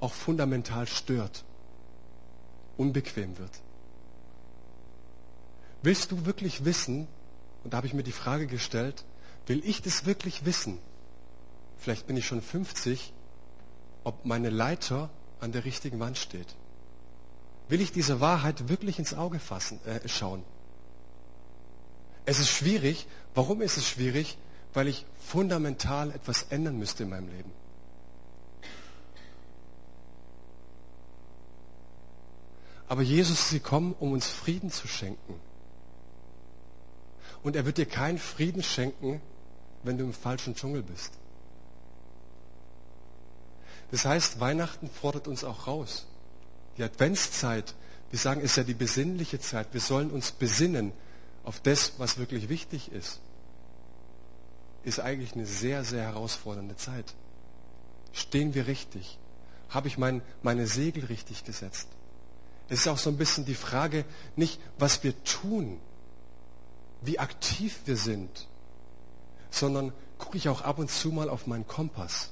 auch 0.00 0.12
fundamental 0.12 0.86
stört 0.86 1.44
unbequem 2.78 3.36
wird. 3.36 3.50
Willst 5.82 6.10
du 6.10 6.24
wirklich 6.24 6.64
wissen, 6.64 7.06
und 7.62 7.72
da 7.72 7.76
habe 7.76 7.86
ich 7.86 7.94
mir 7.94 8.02
die 8.02 8.12
Frage 8.12 8.46
gestellt, 8.46 9.04
will 9.46 9.62
ich 9.64 9.82
das 9.82 10.06
wirklich 10.06 10.46
wissen? 10.46 10.78
Vielleicht 11.78 12.06
bin 12.06 12.16
ich 12.16 12.26
schon 12.26 12.40
50, 12.40 13.12
ob 14.04 14.24
meine 14.24 14.50
Leiter 14.50 15.10
an 15.40 15.52
der 15.52 15.64
richtigen 15.64 16.00
Wand 16.00 16.16
steht. 16.16 16.54
Will 17.68 17.80
ich 17.80 17.92
diese 17.92 18.20
Wahrheit 18.20 18.68
wirklich 18.68 18.98
ins 18.98 19.14
Auge 19.14 19.38
fassen, 19.38 19.78
äh, 19.84 20.08
schauen? 20.08 20.42
Es 22.24 22.38
ist 22.38 22.50
schwierig. 22.50 23.06
Warum 23.34 23.62
ist 23.62 23.76
es 23.76 23.88
schwierig? 23.88 24.38
Weil 24.74 24.88
ich 24.88 25.06
fundamental 25.18 26.10
etwas 26.10 26.44
ändern 26.50 26.78
müsste 26.78 27.04
in 27.04 27.10
meinem 27.10 27.28
Leben. 27.28 27.50
Aber 32.88 33.02
Jesus 33.02 33.40
ist 33.40 33.50
gekommen, 33.50 33.94
um 34.00 34.12
uns 34.12 34.26
Frieden 34.26 34.70
zu 34.70 34.88
schenken. 34.88 35.34
Und 37.42 37.54
er 37.54 37.66
wird 37.66 37.78
dir 37.78 37.86
keinen 37.86 38.18
Frieden 38.18 38.62
schenken, 38.62 39.20
wenn 39.82 39.98
du 39.98 40.04
im 40.04 40.12
falschen 40.12 40.54
Dschungel 40.54 40.82
bist. 40.82 41.12
Das 43.90 44.04
heißt, 44.04 44.40
Weihnachten 44.40 44.90
fordert 44.90 45.28
uns 45.28 45.44
auch 45.44 45.66
raus. 45.66 46.06
Die 46.76 46.82
Adventszeit, 46.82 47.74
wir 48.10 48.18
sagen, 48.18 48.40
ist 48.40 48.56
ja 48.56 48.64
die 48.64 48.74
besinnliche 48.74 49.40
Zeit. 49.40 49.68
Wir 49.72 49.80
sollen 49.80 50.10
uns 50.10 50.32
besinnen 50.32 50.92
auf 51.44 51.60
das, 51.60 51.94
was 51.98 52.18
wirklich 52.18 52.48
wichtig 52.48 52.92
ist. 52.92 53.20
Ist 54.84 55.00
eigentlich 55.00 55.34
eine 55.34 55.46
sehr, 55.46 55.84
sehr 55.84 56.02
herausfordernde 56.02 56.76
Zeit. 56.76 57.14
Stehen 58.12 58.54
wir 58.54 58.66
richtig? 58.66 59.18
Habe 59.68 59.88
ich 59.88 59.98
mein, 59.98 60.22
meine 60.42 60.66
Segel 60.66 61.04
richtig 61.06 61.44
gesetzt? 61.44 61.88
Es 62.68 62.80
ist 62.80 62.88
auch 62.88 62.98
so 62.98 63.10
ein 63.10 63.16
bisschen 63.16 63.44
die 63.44 63.54
Frage, 63.54 64.04
nicht 64.36 64.60
was 64.78 65.02
wir 65.02 65.14
tun, 65.24 65.80
wie 67.00 67.18
aktiv 67.18 67.80
wir 67.86 67.96
sind, 67.96 68.46
sondern 69.50 69.92
gucke 70.18 70.36
ich 70.36 70.48
auch 70.48 70.62
ab 70.62 70.78
und 70.78 70.90
zu 70.90 71.10
mal 71.10 71.30
auf 71.30 71.46
meinen 71.46 71.66
Kompass. 71.66 72.30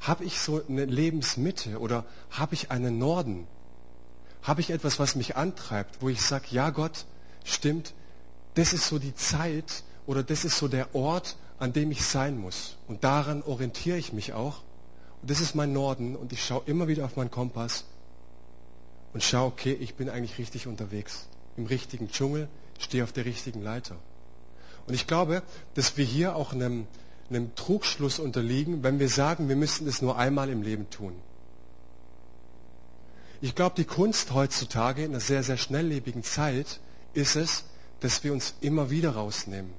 Habe 0.00 0.24
ich 0.24 0.38
so 0.38 0.62
eine 0.68 0.84
Lebensmitte 0.84 1.80
oder 1.80 2.04
habe 2.30 2.54
ich 2.54 2.70
einen 2.70 2.98
Norden? 2.98 3.48
Habe 4.42 4.60
ich 4.60 4.70
etwas, 4.70 5.00
was 5.00 5.16
mich 5.16 5.36
antreibt, 5.36 6.00
wo 6.00 6.08
ich 6.08 6.22
sage, 6.22 6.46
ja 6.50 6.70
Gott, 6.70 7.06
stimmt, 7.44 7.94
das 8.54 8.72
ist 8.72 8.86
so 8.86 9.00
die 9.00 9.14
Zeit 9.14 9.82
oder 10.06 10.22
das 10.22 10.44
ist 10.44 10.56
so 10.56 10.68
der 10.68 10.94
Ort, 10.94 11.36
an 11.58 11.72
dem 11.72 11.90
ich 11.90 12.04
sein 12.04 12.38
muss. 12.38 12.76
Und 12.86 13.02
daran 13.02 13.42
orientiere 13.42 13.98
ich 13.98 14.12
mich 14.12 14.32
auch. 14.32 14.62
Und 15.20 15.30
das 15.30 15.40
ist 15.40 15.56
mein 15.56 15.72
Norden 15.72 16.14
und 16.14 16.32
ich 16.32 16.44
schaue 16.44 16.62
immer 16.66 16.86
wieder 16.86 17.04
auf 17.04 17.16
meinen 17.16 17.32
Kompass 17.32 17.84
und 19.18 19.24
schau, 19.24 19.46
okay, 19.46 19.76
ich 19.80 19.96
bin 19.96 20.08
eigentlich 20.08 20.38
richtig 20.38 20.68
unterwegs. 20.68 21.26
Im 21.56 21.66
richtigen 21.66 22.08
Dschungel, 22.08 22.46
stehe 22.78 23.02
auf 23.02 23.10
der 23.10 23.24
richtigen 23.24 23.64
Leiter. 23.64 23.96
Und 24.86 24.94
ich 24.94 25.08
glaube, 25.08 25.42
dass 25.74 25.96
wir 25.96 26.04
hier 26.04 26.36
auch 26.36 26.52
einem, 26.52 26.86
einem 27.28 27.52
Trugschluss 27.56 28.20
unterliegen, 28.20 28.84
wenn 28.84 29.00
wir 29.00 29.08
sagen, 29.08 29.48
wir 29.48 29.56
müssen 29.56 29.88
es 29.88 30.02
nur 30.02 30.16
einmal 30.18 30.50
im 30.50 30.62
Leben 30.62 30.88
tun. 30.90 31.14
Ich 33.40 33.56
glaube, 33.56 33.74
die 33.76 33.86
Kunst 33.86 34.34
heutzutage 34.34 35.02
in 35.02 35.10
einer 35.10 35.20
sehr, 35.20 35.42
sehr 35.42 35.56
schnelllebigen 35.56 36.22
Zeit 36.22 36.78
ist 37.12 37.34
es, 37.34 37.64
dass 37.98 38.22
wir 38.22 38.32
uns 38.32 38.54
immer 38.60 38.88
wieder 38.88 39.16
rausnehmen. 39.16 39.72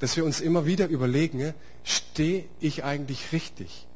Dass 0.00 0.16
wir 0.16 0.24
uns 0.24 0.40
immer 0.40 0.66
wieder 0.66 0.88
überlegen, 0.88 1.54
stehe 1.84 2.46
ich 2.58 2.82
eigentlich 2.82 3.30
richtig? 3.30 3.86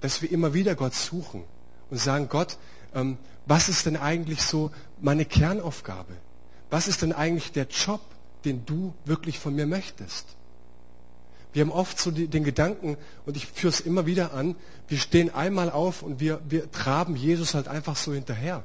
Dass 0.00 0.22
wir 0.22 0.30
immer 0.30 0.54
wieder 0.54 0.76
Gott 0.76 0.94
suchen 0.94 1.42
und 1.90 1.98
sagen, 1.98 2.28
Gott, 2.28 2.58
was 3.46 3.68
ist 3.68 3.86
denn 3.86 3.96
eigentlich 3.96 4.42
so 4.42 4.70
meine 5.00 5.24
Kernaufgabe? 5.24 6.14
Was 6.70 6.88
ist 6.88 7.02
denn 7.02 7.12
eigentlich 7.12 7.52
der 7.52 7.66
Job, 7.66 8.00
den 8.44 8.66
du 8.66 8.94
wirklich 9.04 9.38
von 9.38 9.54
mir 9.54 9.66
möchtest? 9.66 10.26
Wir 11.52 11.62
haben 11.62 11.72
oft 11.72 11.98
so 11.98 12.10
den 12.10 12.44
Gedanken, 12.44 12.96
und 13.24 13.36
ich 13.36 13.46
führe 13.46 13.72
es 13.72 13.80
immer 13.80 14.06
wieder 14.06 14.34
an, 14.34 14.54
wir 14.86 14.98
stehen 14.98 15.34
einmal 15.34 15.70
auf 15.70 16.02
und 16.02 16.20
wir, 16.20 16.40
wir 16.48 16.70
traben 16.70 17.16
Jesus 17.16 17.54
halt 17.54 17.68
einfach 17.68 17.96
so 17.96 18.12
hinterher. 18.12 18.62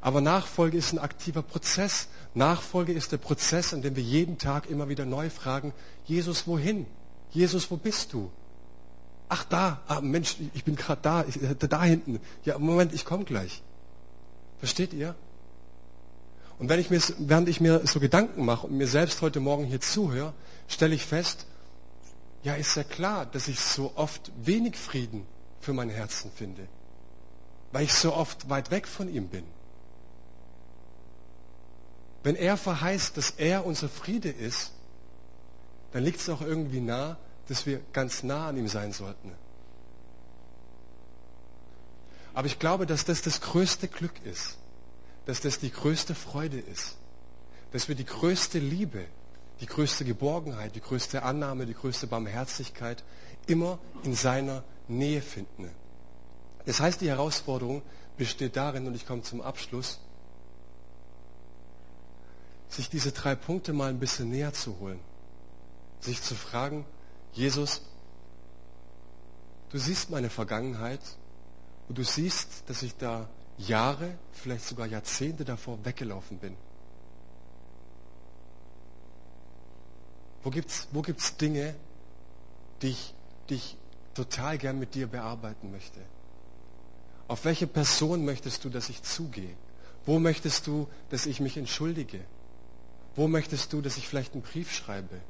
Aber 0.00 0.20
Nachfolge 0.20 0.78
ist 0.78 0.92
ein 0.92 0.98
aktiver 0.98 1.42
Prozess. 1.42 2.08
Nachfolge 2.34 2.92
ist 2.92 3.12
der 3.12 3.18
Prozess, 3.18 3.72
in 3.72 3.82
dem 3.82 3.96
wir 3.96 4.02
jeden 4.02 4.38
Tag 4.38 4.70
immer 4.70 4.88
wieder 4.88 5.04
neu 5.04 5.28
fragen, 5.28 5.74
Jesus, 6.06 6.46
wohin? 6.46 6.86
Jesus, 7.32 7.70
wo 7.70 7.76
bist 7.76 8.12
du? 8.12 8.30
Ach 9.32 9.44
da, 9.44 9.80
ah, 9.86 10.00
Mensch, 10.00 10.36
ich 10.54 10.64
bin 10.64 10.74
gerade 10.74 11.00
da, 11.02 11.24
ich, 11.24 11.40
äh, 11.40 11.54
da 11.54 11.84
hinten. 11.84 12.20
Ja, 12.44 12.58
Moment, 12.58 12.92
ich 12.92 13.04
komme 13.04 13.24
gleich. 13.24 13.62
Versteht 14.58 14.92
ihr? 14.92 15.14
Und 16.58 16.68
wenn 16.68 16.80
ich 16.80 16.90
mir, 16.90 17.00
während 17.18 17.48
ich 17.48 17.60
mir 17.60 17.86
so 17.86 18.00
Gedanken 18.00 18.44
mache 18.44 18.66
und 18.66 18.76
mir 18.76 18.88
selbst 18.88 19.22
heute 19.22 19.38
Morgen 19.38 19.64
hier 19.64 19.80
zuhöre, 19.80 20.34
stelle 20.66 20.96
ich 20.96 21.06
fest, 21.06 21.46
ja, 22.42 22.54
ist 22.54 22.74
ja 22.76 22.82
klar, 22.82 23.24
dass 23.24 23.46
ich 23.46 23.60
so 23.60 23.92
oft 23.94 24.32
wenig 24.42 24.76
Frieden 24.76 25.24
für 25.60 25.74
mein 25.74 25.90
Herzen 25.90 26.32
finde, 26.34 26.66
weil 27.70 27.84
ich 27.84 27.94
so 27.94 28.12
oft 28.12 28.50
weit 28.50 28.72
weg 28.72 28.88
von 28.88 29.08
ihm 29.08 29.28
bin. 29.28 29.44
Wenn 32.24 32.34
er 32.34 32.56
verheißt, 32.56 33.16
dass 33.16 33.30
er 33.30 33.64
unser 33.64 33.88
Friede 33.88 34.30
ist, 34.30 34.72
dann 35.92 36.02
liegt 36.02 36.18
es 36.20 36.28
auch 36.28 36.42
irgendwie 36.42 36.80
nah, 36.80 37.16
dass 37.50 37.66
wir 37.66 37.80
ganz 37.92 38.22
nah 38.22 38.48
an 38.48 38.56
ihm 38.56 38.68
sein 38.68 38.92
sollten. 38.92 39.32
Aber 42.32 42.46
ich 42.46 42.60
glaube, 42.60 42.86
dass 42.86 43.04
das 43.04 43.22
das 43.22 43.40
größte 43.40 43.88
Glück 43.88 44.24
ist, 44.24 44.56
dass 45.26 45.40
das 45.40 45.58
die 45.58 45.72
größte 45.72 46.14
Freude 46.14 46.60
ist, 46.60 46.96
dass 47.72 47.88
wir 47.88 47.96
die 47.96 48.04
größte 48.04 48.60
Liebe, 48.60 49.04
die 49.60 49.66
größte 49.66 50.04
Geborgenheit, 50.04 50.76
die 50.76 50.80
größte 50.80 51.24
Annahme, 51.24 51.66
die 51.66 51.74
größte 51.74 52.06
Barmherzigkeit 52.06 53.02
immer 53.48 53.80
in 54.04 54.14
seiner 54.14 54.62
Nähe 54.86 55.20
finden. 55.20 55.72
Das 56.66 56.78
heißt, 56.78 57.00
die 57.00 57.08
Herausforderung 57.08 57.82
besteht 58.16 58.54
darin, 58.54 58.86
und 58.86 58.94
ich 58.94 59.08
komme 59.08 59.22
zum 59.22 59.40
Abschluss, 59.40 59.98
sich 62.68 62.88
diese 62.88 63.10
drei 63.10 63.34
Punkte 63.34 63.72
mal 63.72 63.90
ein 63.90 63.98
bisschen 63.98 64.30
näher 64.30 64.52
zu 64.52 64.78
holen. 64.78 65.00
Sich 65.98 66.22
zu 66.22 66.36
fragen, 66.36 66.84
Jesus, 67.32 67.82
du 69.70 69.78
siehst 69.78 70.10
meine 70.10 70.30
Vergangenheit 70.30 71.00
und 71.88 71.98
du 71.98 72.04
siehst, 72.04 72.68
dass 72.68 72.82
ich 72.82 72.96
da 72.96 73.28
Jahre, 73.58 74.16
vielleicht 74.32 74.64
sogar 74.64 74.86
Jahrzehnte 74.86 75.44
davor 75.44 75.84
weggelaufen 75.84 76.38
bin. 76.38 76.56
Wo 80.42 80.50
gibt's, 80.50 80.88
wo 80.92 81.02
gibt's 81.02 81.36
Dinge, 81.36 81.74
die 82.80 82.88
ich, 82.88 83.14
die 83.48 83.56
ich 83.56 83.76
total 84.14 84.56
gern 84.56 84.78
mit 84.78 84.94
dir 84.94 85.06
bearbeiten 85.06 85.70
möchte? 85.70 86.00
Auf 87.28 87.44
welche 87.44 87.66
Person 87.66 88.24
möchtest 88.24 88.64
du, 88.64 88.70
dass 88.70 88.88
ich 88.88 89.02
zugehe? 89.02 89.54
Wo 90.06 90.18
möchtest 90.18 90.66
du, 90.66 90.88
dass 91.10 91.26
ich 91.26 91.40
mich 91.40 91.56
entschuldige? 91.56 92.20
Wo 93.14 93.28
möchtest 93.28 93.72
du, 93.72 93.82
dass 93.82 93.98
ich 93.98 94.08
vielleicht 94.08 94.32
einen 94.32 94.42
Brief 94.42 94.72
schreibe? 94.72 95.20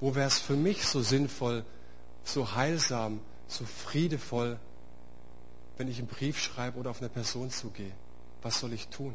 Wo 0.00 0.14
wäre 0.14 0.26
es 0.26 0.38
für 0.38 0.56
mich 0.56 0.86
so 0.86 1.02
sinnvoll, 1.02 1.64
so 2.24 2.54
heilsam, 2.54 3.20
so 3.48 3.64
friedevoll, 3.64 4.58
wenn 5.76 5.88
ich 5.88 5.98
einen 5.98 6.08
Brief 6.08 6.38
schreibe 6.38 6.78
oder 6.78 6.90
auf 6.90 7.00
eine 7.00 7.10
Person 7.10 7.50
zugehe? 7.50 7.92
Was 8.42 8.60
soll 8.60 8.72
ich 8.72 8.88
tun? 8.88 9.14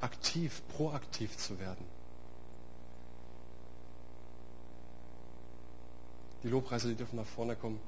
Aktiv, 0.00 0.62
proaktiv 0.68 1.36
zu 1.36 1.58
werden. 1.60 1.84
Die 6.42 6.48
Lobpreise, 6.48 6.88
die 6.88 6.94
dürfen 6.94 7.16
nach 7.16 7.26
vorne 7.26 7.56
kommen. 7.56 7.80